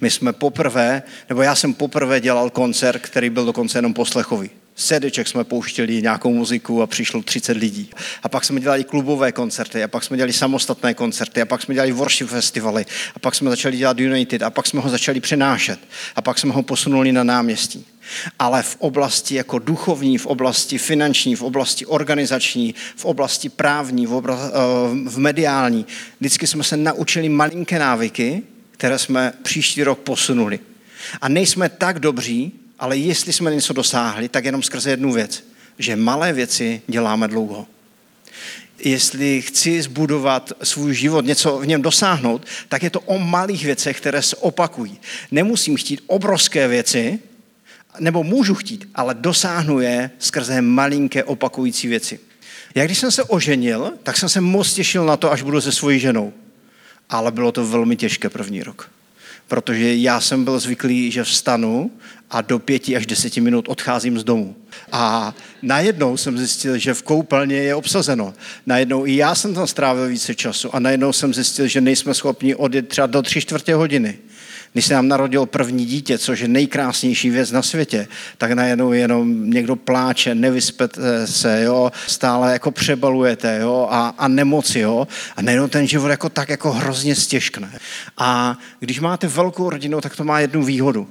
My 0.00 0.10
jsme 0.10 0.32
poprvé, 0.32 1.02
nebo 1.28 1.42
já 1.42 1.54
jsem 1.54 1.74
poprvé 1.74 2.20
dělal 2.20 2.50
koncert, 2.50 3.02
který 3.02 3.30
byl 3.30 3.44
dokonce 3.44 3.78
jenom 3.78 3.94
poslechový. 3.94 4.50
Sedeček 4.78 5.28
jsme 5.28 5.44
pouštěli 5.44 6.02
nějakou 6.02 6.32
muziku 6.32 6.82
a 6.82 6.86
přišlo 6.86 7.22
30 7.22 7.56
lidí. 7.56 7.90
A 8.22 8.28
pak 8.28 8.44
jsme 8.44 8.60
dělali 8.60 8.84
klubové 8.84 9.32
koncerty, 9.32 9.82
a 9.82 9.88
pak 9.88 10.04
jsme 10.04 10.16
dělali 10.16 10.32
samostatné 10.32 10.94
koncerty, 10.94 11.40
a 11.40 11.44
pak 11.44 11.62
jsme 11.62 11.74
dělali 11.74 11.92
worship 11.92 12.28
festivaly, 12.28 12.86
a 13.14 13.18
pak 13.18 13.34
jsme 13.34 13.50
začali 13.50 13.76
dělat 13.76 13.98
United, 14.00 14.42
a 14.42 14.50
pak 14.50 14.66
jsme 14.66 14.80
ho 14.80 14.90
začali 14.90 15.20
přenášet, 15.20 15.80
a 16.16 16.22
pak 16.22 16.38
jsme 16.38 16.52
ho 16.52 16.62
posunuli 16.62 17.12
na 17.12 17.24
náměstí. 17.24 17.86
Ale 18.38 18.62
v 18.62 18.76
oblasti 18.78 19.34
jako 19.34 19.58
duchovní, 19.58 20.18
v 20.18 20.26
oblasti 20.26 20.78
finanční, 20.78 21.36
v 21.36 21.42
oblasti 21.42 21.86
organizační, 21.86 22.74
v 22.96 23.04
oblasti 23.04 23.48
právní, 23.48 24.06
v, 24.06 24.14
obla, 24.14 24.38
eh, 24.48 24.50
v 25.08 25.18
mediální, 25.18 25.86
vždycky 26.20 26.46
jsme 26.46 26.64
se 26.64 26.76
naučili 26.76 27.28
malinké 27.28 27.78
návyky, 27.78 28.42
které 28.70 28.98
jsme 28.98 29.32
příští 29.42 29.82
rok 29.82 29.98
posunuli. 29.98 30.60
A 31.20 31.28
nejsme 31.28 31.68
tak 31.68 31.98
dobří, 31.98 32.52
ale 32.78 32.96
jestli 32.96 33.32
jsme 33.32 33.54
něco 33.54 33.72
dosáhli, 33.72 34.28
tak 34.28 34.44
jenom 34.44 34.62
skrze 34.62 34.90
jednu 34.90 35.12
věc, 35.12 35.44
že 35.78 35.96
malé 35.96 36.32
věci 36.32 36.82
děláme 36.86 37.28
dlouho. 37.28 37.66
Jestli 38.78 39.42
chci 39.42 39.82
zbudovat 39.82 40.52
svůj 40.62 40.94
život, 40.94 41.24
něco 41.24 41.58
v 41.58 41.66
něm 41.66 41.82
dosáhnout, 41.82 42.46
tak 42.68 42.82
je 42.82 42.90
to 42.90 43.00
o 43.00 43.18
malých 43.18 43.64
věcech, 43.64 43.96
které 43.96 44.22
se 44.22 44.36
opakují. 44.36 45.00
Nemusím 45.30 45.76
chtít 45.76 46.00
obrovské 46.06 46.68
věci, 46.68 47.18
nebo 48.00 48.24
můžu 48.24 48.54
chtít, 48.54 48.88
ale 48.94 49.14
dosáhnu 49.14 49.80
je 49.80 50.10
skrze 50.18 50.62
malinké 50.62 51.24
opakující 51.24 51.88
věci. 51.88 52.20
Jak 52.74 52.86
když 52.86 52.98
jsem 52.98 53.10
se 53.10 53.24
oženil, 53.24 53.92
tak 54.02 54.16
jsem 54.16 54.28
se 54.28 54.40
moc 54.40 54.72
těšil 54.72 55.04
na 55.06 55.16
to, 55.16 55.32
až 55.32 55.42
budu 55.42 55.60
se 55.60 55.72
svojí 55.72 55.98
ženou. 55.98 56.32
Ale 57.08 57.32
bylo 57.32 57.52
to 57.52 57.66
velmi 57.66 57.96
těžké 57.96 58.28
první 58.28 58.62
rok. 58.62 58.90
Protože 59.48 59.94
já 59.94 60.20
jsem 60.20 60.44
byl 60.44 60.58
zvyklý, 60.58 61.10
že 61.10 61.24
vstanu 61.24 61.90
a 62.30 62.40
do 62.40 62.58
pěti 62.58 62.96
až 62.96 63.06
deseti 63.06 63.40
minut 63.40 63.68
odcházím 63.68 64.18
z 64.18 64.24
domu. 64.24 64.56
A 64.92 65.34
najednou 65.62 66.16
jsem 66.16 66.38
zjistil, 66.38 66.78
že 66.78 66.94
v 66.94 67.02
koupelně 67.02 67.56
je 67.56 67.74
obsazeno. 67.74 68.34
Najednou 68.66 69.06
i 69.06 69.16
já 69.16 69.34
jsem 69.34 69.54
tam 69.54 69.66
strávil 69.66 70.08
více 70.08 70.34
času 70.34 70.74
a 70.74 70.78
najednou 70.78 71.12
jsem 71.12 71.34
zjistil, 71.34 71.66
že 71.66 71.80
nejsme 71.80 72.14
schopni 72.14 72.54
odjet 72.54 72.88
třeba 72.88 73.06
do 73.06 73.22
tři 73.22 73.40
čtvrtě 73.40 73.74
hodiny 73.74 74.18
když 74.76 74.86
se 74.86 74.94
nám 74.94 75.08
narodil 75.08 75.46
první 75.46 75.86
dítě, 75.86 76.18
což 76.18 76.40
je 76.40 76.48
nejkrásnější 76.48 77.30
věc 77.30 77.50
na 77.50 77.62
světě, 77.62 78.08
tak 78.38 78.52
najednou 78.52 78.92
jenom 78.92 79.50
někdo 79.50 79.76
pláče, 79.76 80.34
nevyspete 80.34 81.26
se, 81.26 81.62
jo, 81.62 81.92
stále 82.06 82.52
jako 82.52 82.70
přebalujete, 82.70 83.58
jo, 83.60 83.88
a, 83.90 84.14
a 84.18 84.28
nemoci, 84.28 84.78
jo, 84.78 85.08
a 85.36 85.42
najednou 85.42 85.68
ten 85.68 85.86
život 85.86 86.08
jako 86.08 86.28
tak 86.28 86.48
jako 86.48 86.72
hrozně 86.72 87.14
stěžkne. 87.14 87.70
A 88.18 88.58
když 88.80 89.00
máte 89.00 89.26
velkou 89.26 89.70
rodinu, 89.70 90.00
tak 90.00 90.16
to 90.16 90.24
má 90.24 90.40
jednu 90.40 90.64
výhodu 90.64 91.08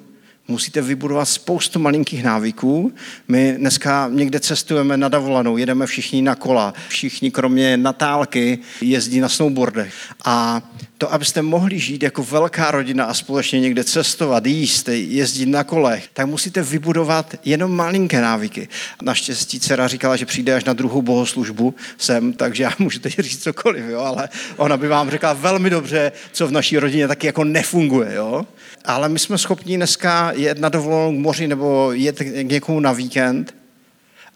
Musíte 0.48 0.82
vybudovat 0.82 1.26
spoustu 1.26 1.80
malinkých 1.80 2.24
návyků. 2.24 2.94
My 3.28 3.56
dneska 3.58 4.10
někde 4.14 4.40
cestujeme 4.40 4.98
na 4.98 5.10
dovolenou, 5.10 5.58
jedeme 5.58 5.86
všichni 5.86 6.22
na 6.22 6.36
kola, 6.36 6.74
všichni 6.88 7.32
kromě 7.32 7.78
Natálky 7.78 8.60
jezdí 8.82 9.20
na 9.20 9.30
snowboardech. 9.30 9.94
A 10.26 10.62
to, 10.98 11.14
abyste 11.14 11.42
mohli 11.42 11.80
žít 11.80 12.04
jako 12.04 12.24
velká 12.24 12.72
rodina 12.72 13.06
a 13.06 13.14
společně 13.14 13.60
někde 13.60 13.84
cestovat, 13.84 14.46
jíst, 14.46 14.90
jezdit 14.90 15.46
na 15.46 15.64
kolech, 15.64 16.10
tak 16.14 16.28
musíte 16.28 16.62
vybudovat 16.62 17.36
jenom 17.46 17.76
malinké 17.76 18.22
návyky. 18.22 18.68
Naštěstí 19.02 19.60
dcera 19.60 19.88
říkala, 19.88 20.16
že 20.16 20.26
přijde 20.26 20.56
až 20.56 20.64
na 20.64 20.74
druhou 20.74 21.02
bohoslužbu 21.02 21.76
sem, 21.98 22.34
takže 22.34 22.64
já 22.64 22.72
můžu 22.80 23.00
teď 23.00 23.20
říct 23.20 23.44
cokoliv, 23.44 23.86
jo, 23.90 24.00
ale 24.00 24.30
ona 24.58 24.78
by 24.78 24.88
vám 24.88 25.10
řekla 25.10 25.34
velmi 25.34 25.70
dobře, 25.70 26.12
co 26.32 26.48
v 26.48 26.52
naší 26.52 26.78
rodině 26.78 27.08
taky 27.08 27.28
jako 27.28 27.44
nefunguje. 27.44 28.14
Jo? 28.14 28.46
Ale 28.86 29.10
my 29.10 29.20
jsme 29.20 29.38
schopni 29.38 29.78
dneska 29.78 30.32
jet 30.32 30.60
na 30.60 30.70
dovolenou 30.70 31.18
k 31.18 31.22
moři 31.22 31.48
nebo 31.48 31.92
jet 31.92 32.20
k 32.20 32.42
někomu 32.42 32.80
na 32.80 32.94
víkend, 32.94 33.56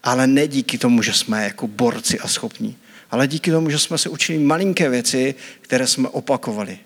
ale 0.02 0.26
ne 0.26 0.48
díky 0.48 0.78
tomu, 0.78 1.02
že 1.02 1.12
jsme 1.12 1.44
jako 1.44 1.66
borci 1.66 2.18
a 2.18 2.28
schopní, 2.28 2.76
ale 3.10 3.28
díky 3.28 3.50
tomu, 3.50 3.70
že 3.70 3.78
jsme 3.78 3.98
se 3.98 4.08
učili 4.08 4.38
malinké 4.38 4.88
věci, 4.88 5.34
které 5.60 5.86
jsme 5.86 6.08
opakovali. 6.08 6.78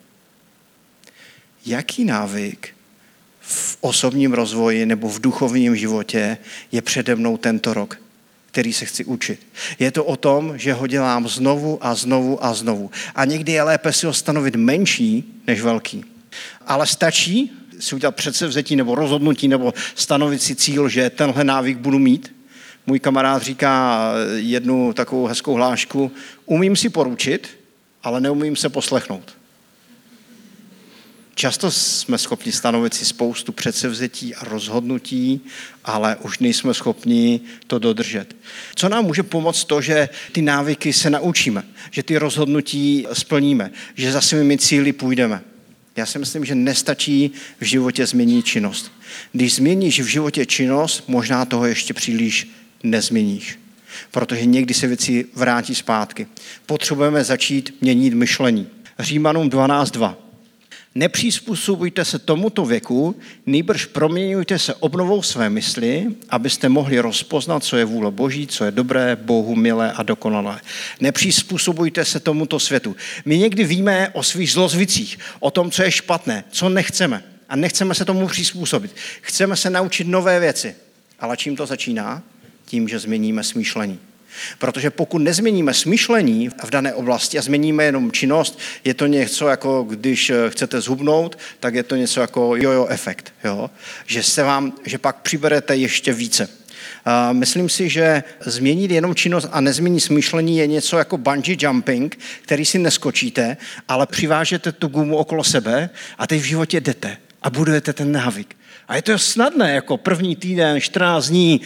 Jaký 1.66 2.04
návyk 2.04 2.68
v 3.40 3.78
osobním 3.80 4.32
rozvoji 4.32 4.86
nebo 4.86 5.08
v 5.08 5.20
duchovním 5.20 5.76
životě 5.76 6.38
je 6.72 6.82
přede 6.82 7.16
mnou 7.16 7.36
tento 7.36 7.74
rok, 7.74 8.00
který 8.46 8.72
se 8.72 8.84
chci 8.84 9.04
učit. 9.04 9.46
Je 9.78 9.90
to 9.90 10.04
o 10.04 10.16
tom, 10.16 10.58
že 10.58 10.72
ho 10.72 10.86
dělám 10.86 11.28
znovu 11.28 11.78
a 11.80 11.94
znovu 11.94 12.44
a 12.44 12.54
znovu. 12.54 12.90
A 13.14 13.24
někdy 13.24 13.52
je 13.52 13.62
lépe 13.62 13.92
si 13.92 14.06
ho 14.06 14.12
stanovit 14.12 14.56
menší 14.56 15.40
než 15.46 15.60
velký. 15.60 16.13
Ale 16.66 16.86
stačí 16.86 17.52
si 17.78 17.94
udělat 17.94 18.16
předsevzetí 18.16 18.76
nebo 18.76 18.94
rozhodnutí 18.94 19.48
nebo 19.48 19.74
stanovit 19.94 20.42
si 20.42 20.54
cíl, 20.54 20.88
že 20.88 21.10
tenhle 21.10 21.44
návyk 21.44 21.78
budu 21.78 21.98
mít. 21.98 22.34
Můj 22.86 22.98
kamarád 22.98 23.42
říká 23.42 24.10
jednu 24.34 24.92
takovou 24.92 25.26
hezkou 25.26 25.54
hlášku, 25.54 26.12
umím 26.46 26.76
si 26.76 26.88
poručit, 26.88 27.48
ale 28.02 28.20
neumím 28.20 28.56
se 28.56 28.68
poslechnout. 28.68 29.34
Často 31.34 31.70
jsme 31.70 32.18
schopni 32.18 32.52
stanovit 32.52 32.94
si 32.94 33.04
spoustu 33.04 33.52
předsevzetí 33.52 34.34
a 34.34 34.44
rozhodnutí, 34.44 35.40
ale 35.84 36.16
už 36.16 36.38
nejsme 36.38 36.74
schopni 36.74 37.40
to 37.66 37.78
dodržet. 37.78 38.36
Co 38.74 38.88
nám 38.88 39.04
může 39.04 39.22
pomoct 39.22 39.64
to, 39.64 39.80
že 39.80 40.08
ty 40.32 40.42
návyky 40.42 40.92
se 40.92 41.10
naučíme, 41.10 41.62
že 41.90 42.02
ty 42.02 42.16
rozhodnutí 42.18 43.06
splníme, 43.12 43.70
že 43.94 44.12
za 44.12 44.20
svými 44.20 44.58
cíly 44.58 44.92
půjdeme. 44.92 45.40
Já 45.96 46.06
si 46.06 46.18
myslím, 46.18 46.44
že 46.44 46.54
nestačí 46.54 47.30
v 47.60 47.64
životě 47.64 48.06
změnit 48.06 48.46
činnost. 48.46 48.92
Když 49.32 49.54
změníš 49.54 50.00
v 50.00 50.06
životě 50.06 50.46
činnost, 50.46 51.04
možná 51.08 51.44
toho 51.44 51.66
ještě 51.66 51.94
příliš 51.94 52.48
nezměníš. 52.82 53.58
Protože 54.10 54.46
někdy 54.46 54.74
se 54.74 54.86
věci 54.86 55.26
vrátí 55.34 55.74
zpátky. 55.74 56.26
Potřebujeme 56.66 57.24
začít 57.24 57.74
měnit 57.80 58.14
myšlení. 58.14 58.68
Římanům 58.98 59.48
12.2. 59.48 60.23
Nepřizpůsobujte 60.94 62.04
se 62.04 62.18
tomuto 62.18 62.64
věku, 62.64 63.16
nýbrž 63.46 63.84
proměňujte 63.84 64.58
se 64.58 64.74
obnovou 64.74 65.22
své 65.22 65.50
mysli, 65.50 66.06
abyste 66.28 66.68
mohli 66.68 66.98
rozpoznat, 66.98 67.64
co 67.64 67.76
je 67.76 67.84
vůle 67.84 68.10
Boží, 68.10 68.46
co 68.46 68.64
je 68.64 68.70
dobré, 68.70 69.16
Bohu 69.16 69.54
milé 69.54 69.92
a 69.92 70.02
dokonalé. 70.02 70.60
Nepřizpůsobujte 71.00 72.04
se 72.04 72.20
tomuto 72.20 72.60
světu. 72.60 72.96
My 73.24 73.38
někdy 73.38 73.64
víme 73.64 74.08
o 74.12 74.22
svých 74.22 74.52
zlozvicích, 74.52 75.18
o 75.40 75.50
tom, 75.50 75.70
co 75.70 75.82
je 75.82 75.90
špatné, 75.90 76.44
co 76.50 76.68
nechceme. 76.68 77.24
A 77.48 77.56
nechceme 77.56 77.94
se 77.94 78.04
tomu 78.04 78.28
přizpůsobit. 78.28 78.96
Chceme 79.20 79.56
se 79.56 79.70
naučit 79.70 80.06
nové 80.06 80.40
věci. 80.40 80.74
Ale 81.20 81.36
čím 81.36 81.56
to 81.56 81.66
začíná? 81.66 82.22
Tím, 82.64 82.88
že 82.88 82.98
změníme 82.98 83.44
smýšlení. 83.44 83.98
Protože 84.58 84.90
pokud 84.90 85.18
nezměníme 85.18 85.74
smýšlení 85.74 86.48
v 86.64 86.70
dané 86.70 86.94
oblasti 86.94 87.38
a 87.38 87.42
změníme 87.42 87.84
jenom 87.84 88.12
činnost, 88.12 88.58
je 88.84 88.94
to 88.94 89.06
něco 89.06 89.48
jako, 89.48 89.82
když 89.82 90.30
eh, 90.30 90.50
chcete 90.50 90.80
zhubnout, 90.80 91.38
tak 91.60 91.74
je 91.74 91.82
to 91.82 91.96
něco 91.96 92.20
jako 92.20 92.56
jojo 92.56 92.86
efekt, 92.86 93.32
jo? 93.44 93.70
Že, 94.06 94.22
se 94.22 94.42
vám, 94.42 94.72
že 94.84 94.98
pak 94.98 95.16
přiberete 95.16 95.76
ještě 95.76 96.12
více. 96.12 96.48
Myslím 97.32 97.68
si, 97.68 97.88
že 97.88 98.22
změnit 98.40 98.90
jenom 98.90 99.14
činnost 99.14 99.48
a 99.52 99.60
nezměnit 99.60 100.00
smýšlení 100.00 100.56
je 100.58 100.66
něco 100.66 100.98
jako 100.98 101.18
bungee 101.18 101.56
jumping, 101.58 102.18
který 102.42 102.64
si 102.64 102.78
neskočíte, 102.78 103.56
ale 103.88 104.06
přivážete 104.06 104.72
tu 104.72 104.88
gumu 104.88 105.16
okolo 105.16 105.44
sebe 105.44 105.90
a 106.18 106.26
teď 106.26 106.40
v 106.40 106.44
životě 106.44 106.80
jdete 106.80 107.16
a 107.42 107.50
budujete 107.50 107.92
ten 107.92 108.12
návyk. 108.12 108.56
A 108.88 108.96
je 108.96 109.02
to 109.02 109.18
snadné, 109.18 109.74
jako 109.74 109.96
první 109.96 110.36
týden, 110.36 110.80
14 110.80 111.28
dní, 111.28 111.60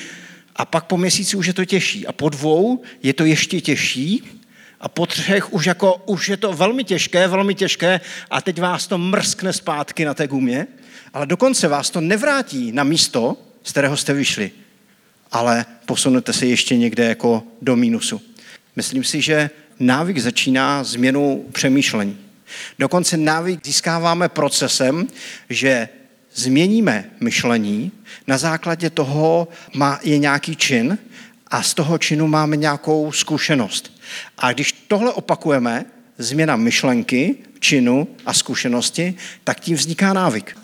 a 0.59 0.64
pak 0.64 0.85
po 0.85 0.97
měsíci 0.97 1.37
už 1.37 1.47
je 1.47 1.53
to 1.53 1.64
těžší. 1.64 2.07
A 2.07 2.12
po 2.12 2.29
dvou 2.29 2.83
je 3.03 3.12
to 3.12 3.25
ještě 3.25 3.61
těžší. 3.61 4.23
A 4.81 4.88
po 4.88 5.07
třech 5.07 5.53
už, 5.53 5.66
jako, 5.66 6.03
už 6.07 6.29
je 6.29 6.37
to 6.37 6.53
velmi 6.53 6.85
těžké, 6.85 7.29
velmi 7.29 7.55
těžké 7.55 8.01
a 8.31 8.40
teď 8.40 8.61
vás 8.61 8.87
to 8.87 8.99
mrskne 8.99 9.53
zpátky 9.53 10.05
na 10.05 10.14
té 10.14 10.27
gumě, 10.27 10.66
ale 11.14 11.27
dokonce 11.27 11.68
vás 11.68 11.90
to 11.90 12.01
nevrátí 12.01 12.73
na 12.73 12.85
místo, 12.85 13.37
z 13.62 13.71
kterého 13.71 13.97
jste 13.97 14.12
vyšli, 14.12 14.51
ale 15.33 15.66
posunete 15.87 16.33
se 16.33 16.47
ještě 16.47 16.77
někde 16.77 17.05
jako 17.05 17.42
do 17.62 17.77
mínusu. 17.77 18.21
Myslím 18.77 19.05
si, 19.05 19.21
že 19.21 19.51
návyk 19.81 20.18
začíná 20.18 20.85
změnou 20.85 21.44
přemýšlení. 21.53 22.18
Dokonce 22.79 23.16
návyk 23.16 23.66
získáváme 23.66 24.29
procesem, 24.29 25.07
že 25.51 25.88
změníme 26.38 27.11
myšlení, 27.20 27.92
na 28.27 28.38
základě 28.38 28.90
toho 28.90 29.48
má, 29.74 30.01
je 30.03 30.18
nějaký 30.18 30.57
čin 30.57 30.98
a 31.48 31.62
z 31.62 31.74
toho 31.74 31.98
činu 31.98 32.29
máme 32.29 32.57
nějakou 32.57 33.12
zkušenost. 33.12 33.92
A 34.38 34.53
když 34.53 34.72
tohle 34.72 35.12
opakujeme, 35.12 35.85
změna 36.18 36.57
myšlenky, 36.57 37.37
činu 37.61 38.09
a 38.27 38.33
zkušenosti, 38.33 39.14
tak 39.44 39.61
tím 39.61 39.77
vzniká 39.77 40.12
návyk. 40.12 40.59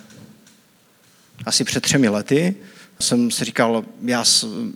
Asi 1.46 1.64
před 1.64 1.82
třemi 1.82 2.08
lety 2.08 2.54
jsem 3.00 3.30
si 3.30 3.44
říkal, 3.44 3.84
já 4.04 4.24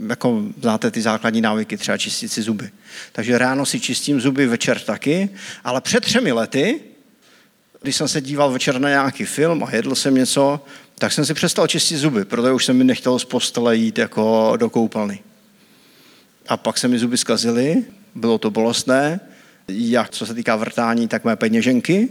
jako 0.09 0.43
znáte 0.61 0.91
ty 0.91 1.03
základní 1.03 1.41
návyky, 1.41 1.77
třeba 1.77 1.99
čistit 1.99 2.29
si 2.29 2.43
zuby. 2.43 2.71
Takže 3.13 3.39
ráno 3.39 3.67
si 3.67 3.81
čistím 3.81 4.21
zuby, 4.21 4.47
večer 4.47 4.81
taky, 4.81 5.29
ale 5.65 5.81
před 5.81 6.05
třemi 6.05 6.33
lety, 6.33 6.81
když 7.83 7.97
jsem 7.97 8.09
se 8.09 8.21
díval 8.21 8.51
večer 8.51 8.81
na 8.81 8.89
nějaký 8.89 9.25
film 9.25 9.65
a 9.65 9.77
jedl 9.77 9.95
jsem 9.95 10.15
něco, 10.15 10.61
tak 10.99 11.13
jsem 11.13 11.25
si 11.25 11.35
přestal 11.35 11.67
čistit 11.67 11.97
zuby, 11.97 12.25
protože 12.25 12.53
už 12.53 12.65
se 12.65 12.73
mi 12.73 12.85
nechtělo 12.85 13.19
z 13.19 13.25
postele 13.25 13.77
jít 13.77 13.99
jako 13.99 14.53
do 14.57 14.71
koupelny. 14.71 15.21
A 16.49 16.57
pak 16.57 16.79
se 16.79 16.89
mi 16.89 16.99
zuby 16.99 17.19
zkazily, 17.19 17.85
bylo 18.15 18.39
to 18.39 18.51
bolestné, 18.51 19.21
jak 19.69 20.11
co 20.11 20.27
se 20.27 20.35
týká 20.35 20.57
vrtání, 20.57 21.09
tak 21.09 21.25
mé 21.25 21.37
peněženky. 21.37 22.09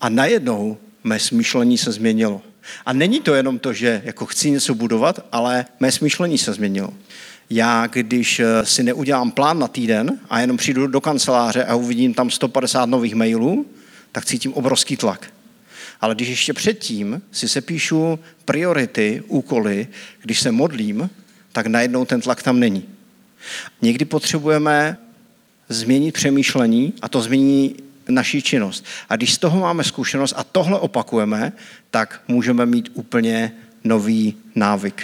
A 0.00 0.08
najednou 0.08 0.76
mé 1.04 1.18
smýšlení 1.18 1.78
se 1.78 1.92
změnilo. 1.92 2.42
A 2.86 2.92
není 2.92 3.20
to 3.20 3.34
jenom 3.34 3.58
to, 3.58 3.72
že 3.72 4.02
jako 4.04 4.26
chci 4.26 4.50
něco 4.50 4.74
budovat, 4.74 5.26
ale 5.32 5.66
mé 5.80 5.92
smýšlení 5.92 6.38
se 6.38 6.52
změnilo. 6.52 6.90
Já, 7.50 7.86
když 7.86 8.40
eh, 8.40 8.66
si 8.66 8.82
neudělám 8.82 9.30
plán 9.30 9.58
na 9.58 9.68
týden 9.68 10.18
a 10.30 10.40
jenom 10.40 10.56
přijdu 10.56 10.86
do 10.86 11.00
kanceláře 11.00 11.64
a 11.64 11.74
uvidím 11.74 12.14
tam 12.14 12.30
150 12.30 12.86
nových 12.86 13.14
mailů, 13.14 13.66
tak 14.12 14.24
cítím 14.24 14.52
obrovský 14.52 14.96
tlak. 14.96 15.33
Ale 16.00 16.14
když 16.14 16.28
ještě 16.28 16.52
předtím 16.52 17.22
si 17.32 17.48
sepíšu 17.48 18.18
priority, 18.44 19.22
úkoly, 19.26 19.88
když 20.22 20.40
se 20.40 20.52
modlím, 20.52 21.10
tak 21.52 21.66
najednou 21.66 22.04
ten 22.04 22.20
tlak 22.20 22.42
tam 22.42 22.60
není. 22.60 22.84
Někdy 23.82 24.04
potřebujeme 24.04 24.96
změnit 25.68 26.12
přemýšlení 26.12 26.92
a 27.02 27.08
to 27.08 27.22
změní 27.22 27.76
naší 28.08 28.42
činnost. 28.42 28.84
A 29.08 29.16
když 29.16 29.34
z 29.34 29.38
toho 29.38 29.60
máme 29.60 29.84
zkušenost 29.84 30.34
a 30.36 30.44
tohle 30.44 30.78
opakujeme, 30.78 31.52
tak 31.90 32.22
můžeme 32.28 32.66
mít 32.66 32.90
úplně 32.94 33.52
nový 33.84 34.36
návyk. 34.54 35.02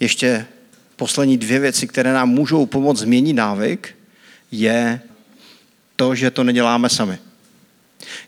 Ještě 0.00 0.46
poslední 0.96 1.38
dvě 1.38 1.58
věci, 1.58 1.86
které 1.86 2.12
nám 2.12 2.28
můžou 2.28 2.66
pomoct 2.66 2.98
změnit 2.98 3.32
návyk, 3.32 3.96
je 4.50 5.00
to, 5.96 6.14
že 6.14 6.30
to 6.30 6.44
neděláme 6.44 6.88
sami. 6.88 7.18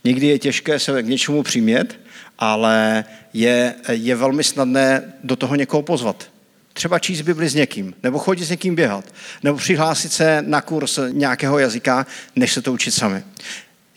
Někdy 0.05 0.27
je 0.27 0.39
těžké 0.39 0.79
se 0.79 1.03
k 1.03 1.07
něčemu 1.07 1.43
přimět, 1.43 2.01
ale 2.39 3.05
je, 3.33 3.75
je 3.91 4.17
velmi 4.17 4.45
snadné 4.45 5.13
do 5.25 5.37
toho 5.37 5.55
někoho 5.55 5.83
pozvat. 5.83 6.31
Třeba 6.73 6.99
číst 6.99 7.21
Bibli 7.21 7.49
s 7.49 7.55
někým, 7.55 7.95
nebo 8.03 8.19
chodit 8.19 8.45
s 8.45 8.51
někým 8.51 8.75
běhat, 8.75 9.05
nebo 9.43 9.59
přihlásit 9.59 10.13
se 10.13 10.43
na 10.47 10.61
kurz 10.61 10.99
nějakého 11.11 11.59
jazyka, 11.59 12.07
než 12.37 12.53
se 12.53 12.63
to 12.63 12.73
učit 12.73 12.91
sami. 12.91 13.23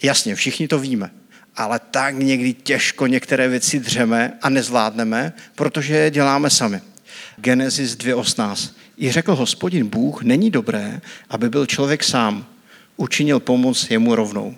Jasně, 0.01 0.35
všichni 0.35 0.67
to 0.67 0.79
víme, 0.79 1.11
ale 1.55 1.79
tak 1.91 2.15
někdy 2.15 2.53
těžko 2.53 3.07
některé 3.07 3.47
věci 3.47 3.79
dřeme 3.79 4.33
a 4.41 4.49
nezvládneme, 4.49 5.33
protože 5.55 5.95
je 5.95 6.11
děláme 6.11 6.49
sami. 6.49 6.81
Genesis 7.37 7.97
2.18. 7.97 8.69
I 8.97 9.11
řekl 9.11 9.35
hospodin 9.35 9.87
Bůh, 9.87 10.23
není 10.23 10.51
dobré, 10.51 11.01
aby 11.29 11.49
byl 11.49 11.65
člověk 11.65 12.03
sám. 12.03 12.45
Učinil 12.97 13.39
pomoc 13.39 13.89
jemu 13.89 14.15
rovnou. 14.15 14.55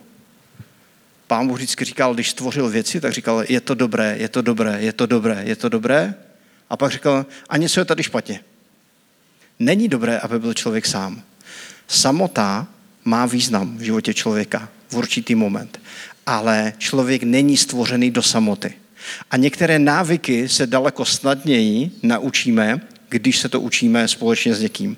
Pán 1.32 1.48
Bůh 1.48 1.58
vždycky 1.58 1.86
říkal, 1.86 2.13
když 2.13 2.30
stvořil 2.30 2.70
věci, 2.70 3.02
tak 3.02 3.13
říkal, 3.13 3.44
je 3.50 3.62
to 3.62 3.76
dobré, 3.76 4.15
je 4.20 4.30
to 4.30 4.41
dobré, 4.41 4.78
je 4.82 4.94
to 4.94 5.06
dobré, 5.06 5.44
je 5.46 5.56
to 5.56 5.70
dobré. 5.70 6.13
A 6.70 6.78
pak 6.78 6.91
říkal, 6.91 7.26
a 7.50 7.58
něco 7.58 7.80
je 7.80 7.86
tady 7.86 8.04
špatně. 8.04 8.39
Není 9.60 9.88
dobré, 9.88 10.20
aby 10.20 10.39
byl 10.39 10.54
člověk 10.54 10.86
sám. 10.86 11.22
Samota 11.88 12.67
má 13.06 13.26
význam 13.26 13.78
v 13.78 13.82
životě 13.82 14.13
člověka 14.13 14.70
v 14.89 14.98
určitý 14.98 15.36
moment, 15.36 15.80
ale 16.26 16.74
člověk 16.78 17.24
není 17.24 17.58
stvořený 17.58 18.12
do 18.12 18.24
samoty. 18.24 18.74
A 19.32 19.38
některé 19.38 19.80
návyky 19.80 20.50
se 20.50 20.67
daleko 20.67 21.06
snadněji 21.06 21.91
naučíme, 22.04 22.82
když 23.10 23.38
se 23.38 23.50
to 23.50 23.62
učíme 23.62 24.08
společně 24.08 24.56
s 24.56 24.62
někým. 24.62 24.98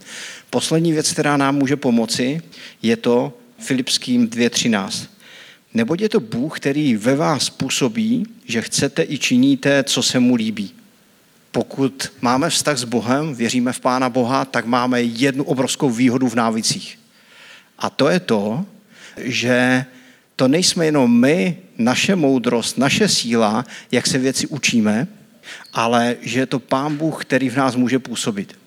Poslední 0.49 0.93
věc, 0.93 1.11
která 1.11 1.37
nám 1.37 1.55
může 1.55 1.75
pomoci, 1.75 2.41
je 2.81 2.97
to 2.97 3.37
Filipským 3.59 4.27
2.13. 4.27 5.12
Neboť 5.73 6.01
je 6.01 6.09
to 6.09 6.19
Bůh, 6.19 6.59
který 6.59 6.95
ve 6.95 7.15
vás 7.15 7.49
působí, 7.49 8.25
že 8.45 8.61
chcete 8.61 9.03
i 9.03 9.17
činíte, 9.17 9.83
co 9.83 10.03
se 10.03 10.19
mu 10.19 10.35
líbí. 10.35 10.71
Pokud 11.51 12.11
máme 12.21 12.49
vztah 12.49 12.77
s 12.77 12.83
Bohem, 12.83 13.35
věříme 13.35 13.73
v 13.73 13.79
Pána 13.79 14.09
Boha, 14.09 14.45
tak 14.45 14.65
máme 14.65 15.01
jednu 15.01 15.43
obrovskou 15.43 15.89
výhodu 15.89 16.29
v 16.29 16.35
návicích. 16.35 16.99
A 17.79 17.89
to 17.89 18.09
je 18.09 18.19
to, 18.19 18.65
že 19.17 19.85
to 20.35 20.47
nejsme 20.47 20.85
jenom 20.85 21.19
my, 21.19 21.57
naše 21.77 22.15
moudrost, 22.15 22.77
naše 22.77 23.07
síla, 23.07 23.65
jak 23.91 24.07
se 24.07 24.17
věci 24.17 24.47
učíme, 24.47 25.07
ale 25.73 26.15
že 26.21 26.39
je 26.39 26.45
to 26.45 26.59
Pán 26.59 26.97
Bůh, 26.97 27.25
který 27.25 27.49
v 27.49 27.57
nás 27.57 27.75
může 27.75 27.99
působit. 27.99 28.59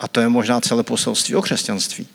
A 0.00 0.08
to 0.08 0.20
je 0.20 0.28
možná 0.28 0.60
celé 0.60 0.82
poselství 0.82 1.34
o 1.34 1.42
křesťanství. 1.42 2.06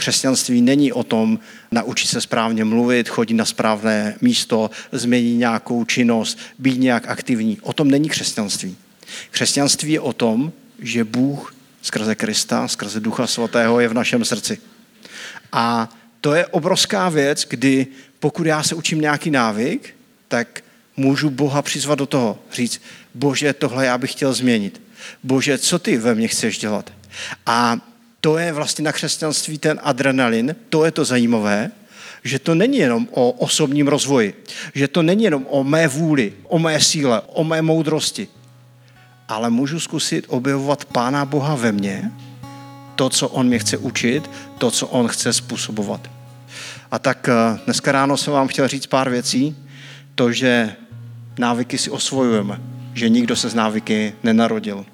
Křesťanství 0.00 0.62
není 0.62 0.92
o 0.92 1.02
tom 1.02 1.38
naučit 1.70 2.06
se 2.06 2.20
správně 2.20 2.64
mluvit, 2.64 3.08
chodit 3.08 3.34
na 3.34 3.44
správné 3.44 4.16
místo, 4.20 4.70
změnit 4.92 5.34
nějakou 5.34 5.84
činnost, 5.84 6.38
být 6.58 6.80
nějak 6.80 7.08
aktivní. 7.08 7.58
O 7.62 7.72
tom 7.72 7.90
není 7.90 8.08
křesťanství. 8.08 8.76
Křesťanství 9.30 9.92
je 9.92 10.00
o 10.00 10.12
tom, 10.12 10.52
že 10.78 11.04
Bůh 11.04 11.54
skrze 11.82 12.14
Krista, 12.14 12.68
skrze 12.68 13.00
Ducha 13.00 13.26
Svatého 13.26 13.80
je 13.80 13.88
v 13.88 13.94
našem 13.94 14.24
srdci. 14.24 14.58
A 15.52 15.88
to 16.20 16.34
je 16.34 16.46
obrovská 16.46 17.08
věc, 17.08 17.46
kdy 17.48 17.86
pokud 18.18 18.46
já 18.46 18.62
se 18.62 18.74
učím 18.74 19.00
nějaký 19.00 19.30
návyk, 19.30 19.94
tak 20.28 20.64
můžu 20.96 21.30
Boha 21.30 21.62
přizvat 21.62 21.98
do 21.98 22.06
toho. 22.06 22.38
Říct, 22.52 22.82
bože, 23.14 23.52
tohle 23.52 23.86
já 23.86 23.98
bych 23.98 24.12
chtěl 24.12 24.32
změnit. 24.32 24.82
Bože, 25.22 25.58
co 25.58 25.78
ty 25.78 25.96
ve 25.96 26.14
mně 26.14 26.28
chceš 26.28 26.58
dělat? 26.58 26.92
A 27.46 27.89
to 28.20 28.38
je 28.38 28.52
vlastně 28.52 28.84
na 28.84 28.92
křesťanství 28.92 29.58
ten 29.58 29.80
adrenalin, 29.82 30.56
to 30.68 30.84
je 30.84 30.90
to 30.90 31.04
zajímavé, 31.04 31.70
že 32.24 32.38
to 32.38 32.54
není 32.54 32.78
jenom 32.78 33.08
o 33.10 33.30
osobním 33.30 33.88
rozvoji, 33.88 34.44
že 34.74 34.88
to 34.88 35.02
není 35.02 35.24
jenom 35.24 35.46
o 35.50 35.64
mé 35.64 35.88
vůli, 35.88 36.32
o 36.48 36.58
mé 36.58 36.80
síle, 36.80 37.20
o 37.20 37.44
mé 37.44 37.62
moudrosti, 37.62 38.28
ale 39.28 39.50
můžu 39.50 39.80
zkusit 39.80 40.24
objevovat 40.28 40.84
Pána 40.84 41.24
Boha 41.24 41.54
ve 41.54 41.72
mně, 41.72 42.10
to, 42.96 43.08
co 43.08 43.28
On 43.28 43.46
mě 43.46 43.58
chce 43.58 43.76
učit, 43.76 44.30
to, 44.58 44.70
co 44.70 44.86
On 44.86 45.08
chce 45.08 45.32
způsobovat. 45.32 46.10
A 46.90 46.98
tak 46.98 47.28
eh, 47.28 47.58
dneska 47.64 47.92
ráno 47.92 48.16
jsem 48.16 48.32
vám 48.32 48.48
chtěl 48.48 48.68
říct 48.68 48.86
pár 48.86 49.10
věcí. 49.10 49.56
To, 50.14 50.32
že 50.32 50.76
návyky 51.38 51.78
si 51.78 51.90
osvojujeme, 51.90 52.60
že 52.94 53.08
nikdo 53.08 53.36
se 53.36 53.48
z 53.48 53.54
návyky 53.54 54.12
nenarodil. 54.22 54.86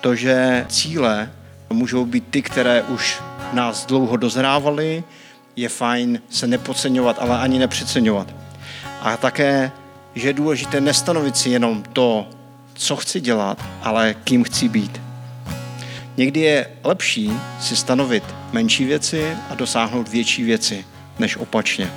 To, 0.00 0.14
že 0.14 0.66
cíle 0.68 1.30
Můžou 1.70 2.04
být 2.04 2.24
ty, 2.30 2.42
které 2.42 2.82
už 2.82 3.20
nás 3.52 3.86
dlouho 3.86 4.16
dozrávaly, 4.16 5.04
je 5.56 5.68
fajn 5.68 6.20
se 6.30 6.46
nepodceňovat, 6.46 7.16
ale 7.20 7.38
ani 7.38 7.58
nepřeceňovat. 7.58 8.34
A 9.00 9.16
také, 9.16 9.72
že 10.14 10.28
je 10.28 10.32
důležité 10.32 10.80
nestanovit 10.80 11.36
si 11.36 11.50
jenom 11.50 11.82
to, 11.92 12.28
co 12.74 12.96
chci 12.96 13.20
dělat, 13.20 13.64
ale 13.82 14.14
kým 14.14 14.44
chci 14.44 14.68
být. 14.68 15.00
Někdy 16.16 16.40
je 16.40 16.70
lepší 16.84 17.32
si 17.60 17.76
stanovit 17.76 18.24
menší 18.52 18.84
věci 18.84 19.36
a 19.50 19.54
dosáhnout 19.54 20.08
větší 20.08 20.42
věci, 20.42 20.84
než 21.18 21.36
opačně. 21.36 21.90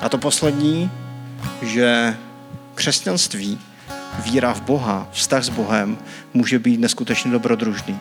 A 0.00 0.08
to 0.08 0.18
poslední, 0.18 0.90
že 1.62 2.16
křesťanství, 2.74 3.58
víra 4.24 4.54
v 4.54 4.60
Boha, 4.60 5.08
vztah 5.12 5.44
s 5.44 5.48
Bohem 5.48 5.98
může 6.34 6.58
být 6.58 6.80
neskutečně 6.80 7.30
dobrodružný. 7.30 7.98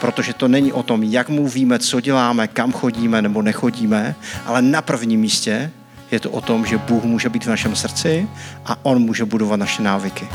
Protože 0.00 0.34
to 0.34 0.48
není 0.48 0.72
o 0.72 0.82
tom, 0.82 1.02
jak 1.02 1.28
mluvíme, 1.28 1.78
co 1.78 2.00
děláme, 2.00 2.48
kam 2.48 2.72
chodíme 2.72 3.22
nebo 3.22 3.42
nechodíme, 3.42 4.14
ale 4.46 4.62
na 4.62 4.82
prvním 4.82 5.20
místě 5.20 5.70
je 6.10 6.20
to 6.20 6.30
o 6.30 6.40
tom, 6.40 6.66
že 6.66 6.78
Bůh 6.78 7.04
může 7.04 7.28
být 7.28 7.44
v 7.44 7.48
našem 7.48 7.76
srdci 7.76 8.28
a 8.66 8.76
On 8.82 9.02
může 9.02 9.24
budovat 9.24 9.56
naše 9.56 9.82
návyky. 9.82 10.28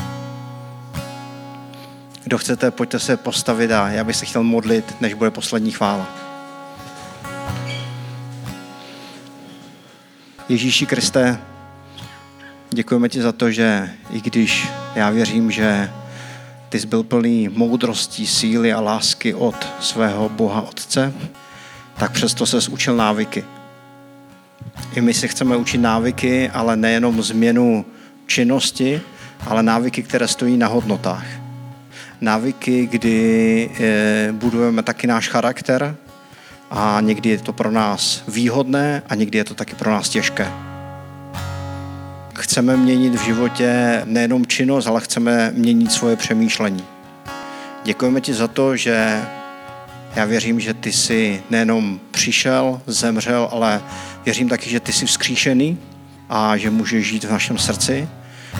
Kdo 2.23 2.37
chcete, 2.37 2.71
pojďte 2.71 2.99
se 2.99 3.17
postavit 3.17 3.71
a 3.71 3.89
já 3.89 4.03
bych 4.03 4.15
se 4.15 4.25
chtěl 4.25 4.43
modlit, 4.43 4.95
než 5.01 5.13
bude 5.13 5.31
poslední 5.31 5.71
chvála. 5.71 6.07
Ježíši 10.49 10.85
Kriste, 10.85 11.39
děkujeme 12.75 13.09
ti 13.09 13.21
za 13.21 13.31
to, 13.31 13.51
že 13.51 13.89
i 14.11 14.21
když 14.21 14.67
já 14.95 15.09
věřím, 15.09 15.51
že 15.51 15.91
ty 16.69 16.79
jsi 16.79 16.87
byl 16.87 17.03
plný 17.03 17.49
moudrosti, 17.49 18.27
síly 18.27 18.73
a 18.73 18.79
lásky 18.79 19.33
od 19.33 19.55
svého 19.79 20.29
Boha 20.29 20.61
Otce, 20.61 21.13
tak 21.97 22.11
přesto 22.11 22.45
se 22.45 22.71
učil 22.71 22.95
návyky. 22.95 23.43
I 24.95 25.01
my 25.01 25.13
si 25.13 25.27
chceme 25.27 25.57
učit 25.57 25.77
návyky, 25.77 26.49
ale 26.49 26.75
nejenom 26.75 27.21
změnu 27.23 27.85
činnosti, 28.25 29.01
ale 29.47 29.63
návyky, 29.63 30.03
které 30.03 30.27
stojí 30.27 30.57
na 30.57 30.67
hodnotách. 30.67 31.25
Návyky, 32.21 32.87
kdy 32.87 33.69
eh, 33.79 34.29
budujeme 34.31 34.83
taky 34.83 35.07
náš 35.07 35.29
charakter 35.29 35.95
a 36.71 36.97
někdy 37.01 37.29
je 37.29 37.37
to 37.37 37.53
pro 37.53 37.71
nás 37.71 38.23
výhodné 38.27 39.03
a 39.09 39.15
někdy 39.15 39.37
je 39.37 39.43
to 39.43 39.53
taky 39.53 39.75
pro 39.75 39.91
nás 39.91 40.09
těžké. 40.09 40.74
Chceme 42.55 42.77
měnit 42.77 43.15
v 43.15 43.25
životě 43.25 44.01
nejenom 44.05 44.45
činnost, 44.45 44.87
ale 44.87 45.01
chceme 45.01 45.51
měnit 45.55 45.91
svoje 45.91 46.15
přemýšlení. 46.15 46.83
Děkujeme 47.83 48.21
ti 48.21 48.33
za 48.33 48.47
to, 48.47 48.75
že 48.75 49.21
já 50.15 50.25
věřím, 50.25 50.59
že 50.59 50.73
ty 50.73 50.91
jsi 50.91 51.43
nejenom 51.49 51.99
přišel, 52.11 52.81
zemřel, 52.87 53.49
ale 53.51 53.81
věřím 54.25 54.49
taky, 54.49 54.69
že 54.69 54.79
ty 54.79 54.93
jsi 54.93 55.05
vzkříšený 55.05 55.77
a 56.29 56.57
že 56.57 56.69
můžeš 56.69 57.07
žít 57.07 57.23
v 57.23 57.31
našem 57.31 57.57
srdci 57.57 58.09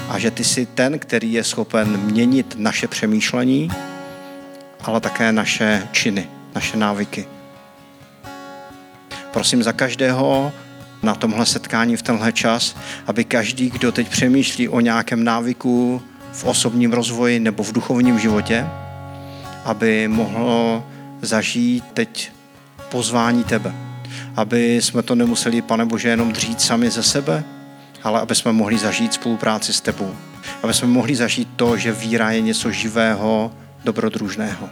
a 0.10 0.20
že 0.20 0.32
ty 0.32 0.44
jsi 0.44 0.66
ten, 0.66 1.00
který 1.00 1.34
je 1.34 1.44
schopen 1.44 1.98
měnit 1.98 2.56
naše 2.58 2.88
přemýšlení, 2.88 3.72
ale 4.84 5.02
také 5.02 5.32
naše 5.32 5.88
činy, 5.92 6.28
naše 6.56 6.78
návyky. 6.78 7.28
Prosím 9.34 9.64
za 9.64 9.74
každého 9.74 10.52
na 11.06 11.16
tomhle 11.16 11.46
setkání 11.46 11.98
v 11.98 12.02
tenhle 12.02 12.32
čas, 12.32 12.76
aby 13.08 13.24
každý, 13.24 13.70
kdo 13.70 13.92
teď 13.92 14.10
přemýšlí 14.10 14.70
o 14.70 14.80
nějakém 14.80 15.24
návyku 15.24 16.02
v 16.32 16.44
osobním 16.44 16.94
rozvoji 16.94 17.40
nebo 17.40 17.64
v 17.64 17.72
duchovním 17.72 18.20
životě, 18.20 18.68
aby 19.66 20.08
mohl 20.08 20.84
zažít 21.22 21.84
teď 21.94 22.32
pozvání 22.90 23.44
tebe. 23.44 23.74
Aby 24.36 24.76
jsme 24.76 25.04
to 25.04 25.16
nemuseli, 25.16 25.62
pane 25.62 25.86
Bože, 25.86 26.10
jenom 26.10 26.32
dřít 26.32 26.62
sami 26.62 26.90
ze 26.90 27.04
sebe, 27.04 27.44
ale 28.04 28.22
aby 28.22 28.36
jsme 28.36 28.52
mohli 28.52 28.78
zažít 28.78 29.14
spolupráci 29.14 29.74
s 29.74 29.82
tebou. 29.82 30.16
Aby 30.64 30.74
jsme 30.74 30.88
mohli 30.88 31.16
zažít 31.16 31.50
to, 31.56 31.78
že 31.78 31.92
víra 31.92 32.32
je 32.32 32.42
něco 32.42 32.72
živého, 32.72 33.52
dobrodružného. 33.84 34.70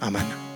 Amen. 0.00 0.49